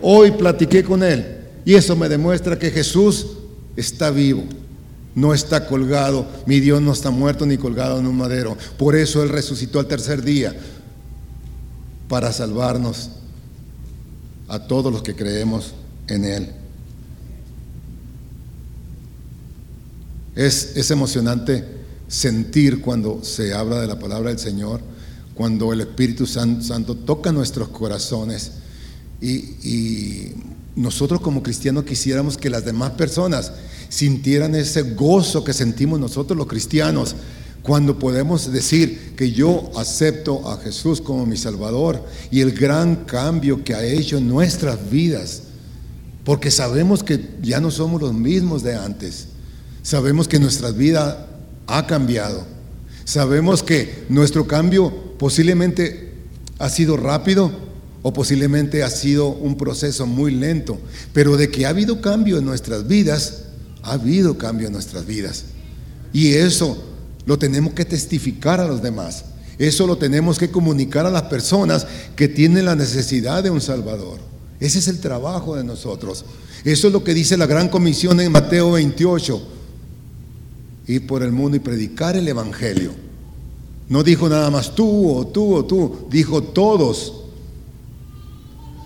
Hoy 0.00 0.30
platiqué 0.30 0.84
con 0.84 1.02
Él. 1.02 1.36
Y 1.64 1.74
eso 1.74 1.96
me 1.96 2.08
demuestra 2.08 2.56
que 2.56 2.70
Jesús 2.70 3.26
está 3.74 4.10
vivo. 4.10 4.44
No 5.16 5.34
está 5.34 5.66
colgado. 5.66 6.28
Mi 6.46 6.60
Dios 6.60 6.80
no 6.80 6.92
está 6.92 7.10
muerto 7.10 7.44
ni 7.44 7.56
colgado 7.56 7.98
en 7.98 8.06
un 8.06 8.16
madero. 8.16 8.56
Por 8.78 8.94
eso 8.94 9.20
Él 9.24 9.30
resucitó 9.30 9.80
al 9.80 9.88
tercer 9.88 10.22
día. 10.22 10.54
Para 12.08 12.32
salvarnos 12.32 13.10
a 14.48 14.60
todos 14.60 14.92
los 14.92 15.02
que 15.02 15.14
creemos 15.14 15.74
en 16.08 16.24
Él. 16.24 16.50
Es, 20.34 20.76
es 20.76 20.90
emocionante 20.90 21.64
sentir 22.08 22.80
cuando 22.80 23.24
se 23.24 23.54
habla 23.54 23.80
de 23.80 23.86
la 23.86 23.98
palabra 23.98 24.30
del 24.30 24.38
Señor, 24.38 24.80
cuando 25.34 25.72
el 25.72 25.80
Espíritu 25.80 26.26
Santo 26.26 26.94
toca 26.94 27.32
nuestros 27.32 27.68
corazones 27.68 28.52
y, 29.20 30.32
nosotros 30.76 31.22
como 31.22 31.42
cristianos 31.42 31.84
quisiéramos 31.84 32.36
que 32.36 32.50
las 32.50 32.66
demás 32.66 32.90
personas 32.92 33.50
sintieran 33.88 34.54
ese 34.54 34.82
gozo 34.82 35.42
que 35.42 35.54
sentimos 35.54 35.98
nosotros 35.98 36.36
los 36.36 36.46
cristianos 36.46 37.16
cuando 37.66 37.98
podemos 37.98 38.52
decir 38.52 39.14
que 39.16 39.32
yo 39.32 39.72
acepto 39.76 40.48
a 40.48 40.56
Jesús 40.58 41.00
como 41.00 41.26
mi 41.26 41.36
Salvador 41.36 42.00
y 42.30 42.40
el 42.40 42.52
gran 42.52 43.04
cambio 43.04 43.64
que 43.64 43.74
ha 43.74 43.84
hecho 43.84 44.18
en 44.18 44.28
nuestras 44.28 44.88
vidas, 44.88 45.42
porque 46.24 46.52
sabemos 46.52 47.02
que 47.02 47.36
ya 47.42 47.60
no 47.60 47.72
somos 47.72 48.00
los 48.00 48.14
mismos 48.14 48.62
de 48.62 48.76
antes, 48.76 49.26
sabemos 49.82 50.28
que 50.28 50.38
nuestras 50.38 50.76
vidas 50.76 51.16
ha 51.66 51.86
cambiado. 51.86 52.44
Sabemos 53.04 53.62
que 53.62 54.04
nuestro 54.08 54.46
cambio 54.46 54.92
posiblemente 55.18 56.14
ha 56.58 56.68
sido 56.68 56.96
rápido 56.96 57.50
o 58.02 58.12
posiblemente 58.12 58.84
ha 58.84 58.90
sido 58.90 59.28
un 59.28 59.56
proceso 59.56 60.06
muy 60.06 60.30
lento, 60.32 60.78
pero 61.12 61.36
de 61.36 61.50
que 61.50 61.66
ha 61.66 61.70
habido 61.70 62.00
cambio 62.00 62.38
en 62.38 62.44
nuestras 62.44 62.86
vidas, 62.86 63.42
ha 63.82 63.92
habido 63.92 64.38
cambio 64.38 64.68
en 64.68 64.72
nuestras 64.72 65.06
vidas. 65.06 65.44
Y 66.12 66.34
eso 66.34 66.95
lo 67.26 67.38
tenemos 67.38 67.74
que 67.74 67.84
testificar 67.84 68.60
a 68.60 68.66
los 68.66 68.82
demás. 68.82 69.24
Eso 69.58 69.86
lo 69.86 69.98
tenemos 69.98 70.38
que 70.38 70.50
comunicar 70.50 71.06
a 71.06 71.10
las 71.10 71.22
personas 71.22 71.86
que 72.14 72.28
tienen 72.28 72.64
la 72.64 72.76
necesidad 72.76 73.42
de 73.42 73.50
un 73.50 73.60
Salvador. 73.60 74.20
Ese 74.60 74.78
es 74.78 74.88
el 74.88 75.00
trabajo 75.00 75.56
de 75.56 75.64
nosotros. 75.64 76.24
Eso 76.64 76.86
es 76.86 76.92
lo 76.92 77.04
que 77.04 77.14
dice 77.14 77.36
la 77.36 77.46
gran 77.46 77.68
comisión 77.68 78.20
en 78.20 78.32
Mateo 78.32 78.72
28. 78.72 79.42
Ir 80.86 81.06
por 81.06 81.22
el 81.22 81.32
mundo 81.32 81.56
y 81.56 81.60
predicar 81.60 82.16
el 82.16 82.28
Evangelio. 82.28 82.92
No 83.88 84.02
dijo 84.02 84.28
nada 84.28 84.50
más 84.50 84.74
tú 84.74 85.10
o 85.10 85.26
tú 85.26 85.54
o 85.54 85.64
tú, 85.64 86.06
dijo 86.10 86.42
todos. 86.42 87.24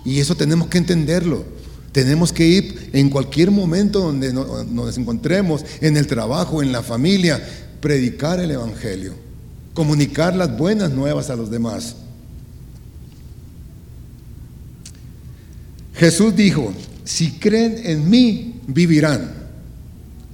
Y 0.03 0.19
eso 0.19 0.35
tenemos 0.35 0.67
que 0.67 0.77
entenderlo. 0.77 1.43
Tenemos 1.91 2.31
que 2.31 2.47
ir 2.47 2.89
en 2.93 3.09
cualquier 3.09 3.51
momento 3.51 3.99
donde 3.99 4.31
nos 4.31 4.97
encontremos, 4.97 5.65
en 5.81 5.97
el 5.97 6.07
trabajo, 6.07 6.63
en 6.63 6.71
la 6.71 6.81
familia, 6.81 7.43
predicar 7.81 8.39
el 8.39 8.51
Evangelio, 8.51 9.13
comunicar 9.73 10.35
las 10.35 10.55
buenas 10.55 10.91
nuevas 10.91 11.29
a 11.29 11.35
los 11.35 11.51
demás. 11.51 11.95
Jesús 15.95 16.35
dijo, 16.35 16.73
si 17.03 17.33
creen 17.33 17.81
en 17.83 18.09
mí, 18.09 18.61
vivirán. 18.67 19.33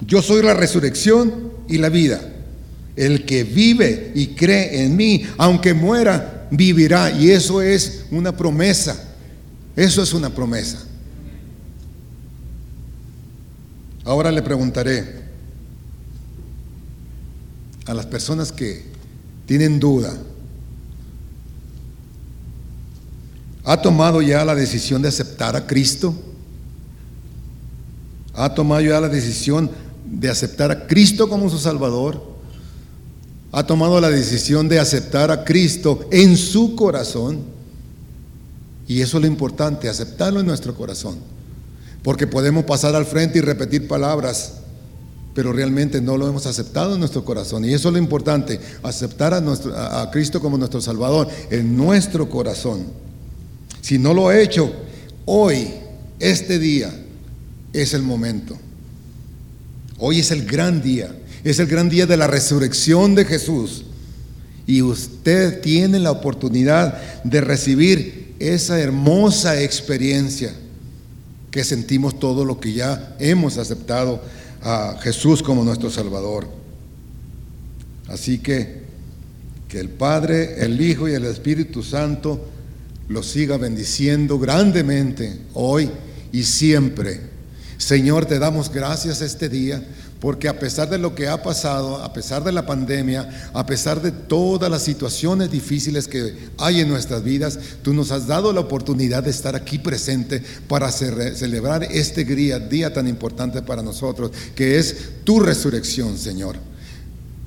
Yo 0.05 0.21
soy 0.21 0.43
la 0.43 0.53
resurrección 0.53 1.51
y 1.67 1.77
la 1.77 1.89
vida. 1.89 2.21
El 2.95 3.25
que 3.25 3.43
vive 3.43 4.11
y 4.15 4.27
cree 4.27 4.83
en 4.83 4.95
mí, 4.95 5.25
aunque 5.37 5.73
muera, 5.73 6.47
vivirá. 6.51 7.11
Y 7.11 7.31
eso 7.31 7.61
es 7.61 8.05
una 8.11 8.35
promesa. 8.35 9.15
Eso 9.75 10.01
es 10.01 10.13
una 10.13 10.29
promesa. 10.29 10.83
Ahora 14.03 14.31
le 14.31 14.41
preguntaré 14.41 15.16
a 17.87 17.93
las 17.93 18.05
personas 18.05 18.51
que 18.51 18.85
tienen 19.45 19.79
duda, 19.79 20.13
¿ha 23.63 23.81
tomado 23.81 24.21
ya 24.21 24.43
la 24.45 24.55
decisión 24.55 25.01
de 25.01 25.07
aceptar 25.07 25.55
a 25.55 25.65
Cristo? 25.65 26.13
¿Ha 28.33 28.53
tomado 28.53 28.81
ya 28.81 28.99
la 28.99 29.09
decisión 29.09 29.71
de 30.05 30.29
aceptar 30.29 30.69
a 30.69 30.85
Cristo 30.85 31.27
como 31.27 31.49
su 31.49 31.57
Salvador? 31.57 32.21
¿Ha 33.51 33.65
tomado 33.65 33.99
la 34.01 34.09
decisión 34.09 34.67
de 34.67 34.79
aceptar 34.79 35.31
a 35.31 35.43
Cristo 35.45 36.07
en 36.11 36.37
su 36.37 36.75
corazón? 36.75 37.39
Y 38.87 39.01
eso 39.01 39.17
es 39.17 39.21
lo 39.21 39.27
importante, 39.27 39.89
aceptarlo 39.89 40.41
en 40.41 40.45
nuestro 40.45 40.75
corazón. 40.75 41.17
Porque 42.03 42.27
podemos 42.27 42.65
pasar 42.65 42.95
al 42.95 43.05
frente 43.05 43.39
y 43.39 43.41
repetir 43.41 43.87
palabras, 43.87 44.59
pero 45.37 45.53
realmente 45.53 46.01
no 46.01 46.17
lo 46.17 46.27
hemos 46.27 46.47
aceptado 46.47 46.95
en 46.95 46.99
nuestro 46.99 47.23
corazón. 47.23 47.63
Y 47.63 47.71
eso 47.71 47.89
es 47.89 47.93
lo 47.93 47.99
importante, 47.99 48.59
aceptar 48.81 49.35
a, 49.35 49.39
nuestro, 49.39 49.71
a, 49.77 50.09
Cristo 50.09 50.41
como 50.41 50.57
nuestro 50.57 50.81
Salvador 50.81 51.27
en 51.51 51.77
nuestro 51.77 52.27
corazón. 52.27 52.87
Si 53.79 53.99
no 53.99 54.15
lo 54.15 54.31
he 54.31 54.41
hecho, 54.41 54.73
hoy, 55.25 55.67
este 56.17 56.57
día, 56.57 56.91
es 57.71 57.93
el 57.93 58.01
momento. 58.01 58.57
Hoy 59.99 60.21
es 60.21 60.31
el 60.31 60.43
gran 60.43 60.81
día. 60.81 61.15
Es 61.43 61.59
el 61.59 61.67
gran 61.67 61.87
día 61.87 62.07
de 62.07 62.17
la 62.17 62.25
resurrección 62.25 63.13
de 63.13 63.25
Jesús. 63.25 63.85
Y 64.65 64.81
usted 64.81 65.61
tiene 65.61 65.99
la 65.99 66.09
oportunidad 66.09 66.99
de 67.23 67.41
recibir 67.41 68.33
esa 68.39 68.79
hermosa 68.79 69.61
experiencia 69.61 70.51
que 71.51 71.63
sentimos 71.63 72.19
todo 72.19 72.43
lo 72.43 72.59
que 72.59 72.73
ya 72.73 73.15
hemos 73.19 73.59
aceptado 73.59 74.19
a 74.61 74.97
Jesús 75.01 75.41
como 75.43 75.63
nuestro 75.63 75.89
Salvador. 75.89 76.47
Así 78.07 78.39
que 78.39 78.87
que 79.67 79.79
el 79.79 79.89
Padre, 79.89 80.63
el 80.63 80.79
Hijo 80.79 81.09
y 81.09 81.13
el 81.13 81.25
Espíritu 81.25 81.83
Santo 81.83 82.39
los 83.09 83.27
siga 83.27 83.57
bendiciendo 83.57 84.39
grandemente 84.39 85.39
hoy 85.53 85.89
y 86.31 86.43
siempre. 86.43 87.21
Señor, 87.77 88.25
te 88.25 88.39
damos 88.39 88.71
gracias 88.71 89.21
este 89.21 89.49
día 89.49 89.85
porque 90.19 90.47
a 90.47 90.59
pesar 90.59 90.89
de 90.89 90.97
lo 90.97 91.13
que 91.13 91.27
ha 91.27 91.43
pasado, 91.43 91.97
a 92.03 92.11
pesar 92.11 92.43
de 92.43 92.51
la 92.51 92.65
pandemia, 92.65 93.49
a 93.53 93.65
pesar 93.65 94.01
de 94.01 94.11
todas 94.11 94.69
las 94.69 94.81
situaciones 94.81 95.51
difíciles 95.51 96.07
que 96.07 96.33
hay 96.57 96.81
en 96.81 96.89
nuestras 96.89 97.23
vidas, 97.23 97.59
tú 97.83 97.93
nos 97.93 98.11
has 98.11 98.25
dado 98.25 98.51
la 98.51 98.61
oportunidad 98.61 99.23
de 99.23 99.29
estar 99.29 99.55
aquí 99.55 99.77
presente 99.77 100.41
para 100.67 100.91
celebrar 100.91 101.83
este 101.83 102.25
día, 102.25 102.59
día 102.59 102.91
tan 102.93 103.07
importante 103.07 103.61
para 103.61 103.83
nosotros, 103.83 104.31
que 104.55 104.79
es 104.79 104.95
tu 105.23 105.39
resurrección, 105.39 106.17
Señor. 106.17 106.57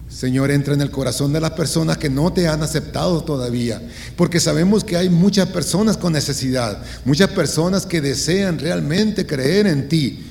Señor, 0.09 0.51
entra 0.51 0.75
en 0.75 0.81
el 0.81 0.91
corazón 0.91 1.33
de 1.33 1.41
las 1.41 1.53
personas 1.53 1.97
que 1.97 2.11
no 2.11 2.33
te 2.33 2.47
han 2.47 2.63
aceptado 2.63 3.23
todavía, 3.23 3.81
porque 4.17 4.39
sabemos 4.39 4.85
que 4.85 4.97
hay 4.97 5.09
muchas 5.09 5.49
personas 5.49 5.97
con 5.97 6.13
necesidad, 6.13 6.83
muchas 7.05 7.31
personas 7.31 7.87
que 7.87 8.01
desean 8.01 8.59
realmente 8.59 9.25
creer 9.25 9.67
en 9.67 9.89
ti 9.89 10.30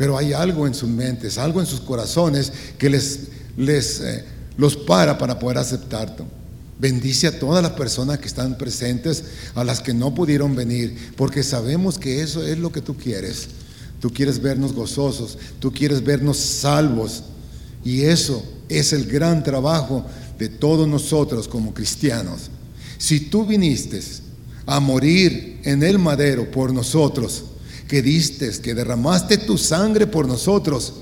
pero 0.00 0.16
hay 0.16 0.32
algo 0.32 0.66
en 0.66 0.72
sus 0.72 0.88
mentes, 0.88 1.36
algo 1.36 1.60
en 1.60 1.66
sus 1.66 1.80
corazones 1.80 2.50
que 2.78 2.88
les, 2.88 3.18
les 3.58 4.00
eh, 4.00 4.24
los 4.56 4.74
para 4.74 5.18
para 5.18 5.38
poder 5.38 5.58
aceptarte. 5.58 6.22
Bendice 6.78 7.26
a 7.26 7.38
todas 7.38 7.62
las 7.62 7.72
personas 7.72 8.18
que 8.18 8.26
están 8.26 8.56
presentes, 8.56 9.22
a 9.54 9.62
las 9.62 9.80
que 9.80 9.92
no 9.92 10.14
pudieron 10.14 10.56
venir, 10.56 11.12
porque 11.18 11.42
sabemos 11.42 11.98
que 11.98 12.22
eso 12.22 12.42
es 12.42 12.56
lo 12.56 12.72
que 12.72 12.80
tú 12.80 12.96
quieres. 12.96 13.48
Tú 14.00 14.10
quieres 14.10 14.40
vernos 14.40 14.72
gozosos, 14.72 15.36
tú 15.58 15.70
quieres 15.70 16.02
vernos 16.02 16.38
salvos. 16.38 17.24
Y 17.84 18.04
eso 18.04 18.42
es 18.70 18.94
el 18.94 19.04
gran 19.04 19.44
trabajo 19.44 20.06
de 20.38 20.48
todos 20.48 20.88
nosotros 20.88 21.46
como 21.46 21.74
cristianos. 21.74 22.48
Si 22.96 23.20
tú 23.20 23.44
viniste 23.44 24.00
a 24.64 24.80
morir 24.80 25.60
en 25.62 25.82
el 25.82 25.98
madero 25.98 26.50
por 26.50 26.72
nosotros, 26.72 27.49
que 27.90 28.02
diste, 28.02 28.48
que 28.60 28.72
derramaste 28.72 29.36
tu 29.36 29.58
sangre 29.58 30.06
por 30.06 30.28
nosotros, 30.28 30.92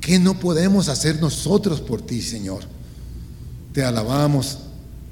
¿qué 0.00 0.20
no 0.20 0.38
podemos 0.38 0.88
hacer 0.88 1.20
nosotros 1.20 1.80
por 1.80 2.00
ti, 2.00 2.22
Señor? 2.22 2.60
Te 3.72 3.82
alabamos, 3.82 4.58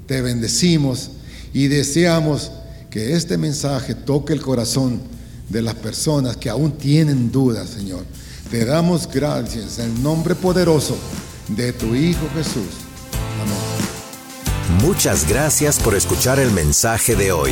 te 0.07 0.21
bendecimos 0.21 1.09
y 1.53 1.67
deseamos 1.67 2.51
que 2.89 3.13
este 3.13 3.37
mensaje 3.37 3.93
toque 3.93 4.31
el 4.31 4.41
corazón 4.41 5.01
de 5.49 5.61
las 5.61 5.75
personas 5.75 6.37
que 6.37 6.49
aún 6.49 6.71
tienen 6.71 7.29
dudas, 7.29 7.71
Señor. 7.71 8.05
Te 8.49 8.63
damos 8.63 9.05
gracias 9.11 9.79
en 9.79 9.91
el 9.91 10.01
nombre 10.01 10.33
poderoso 10.33 10.95
de 11.49 11.73
tu 11.73 11.93
Hijo 11.93 12.25
Jesús. 12.33 12.71
Amén. 13.41 14.81
Muchas 14.81 15.27
gracias 15.27 15.77
por 15.77 15.93
escuchar 15.93 16.39
el 16.39 16.51
mensaje 16.51 17.17
de 17.17 17.33
hoy. 17.33 17.51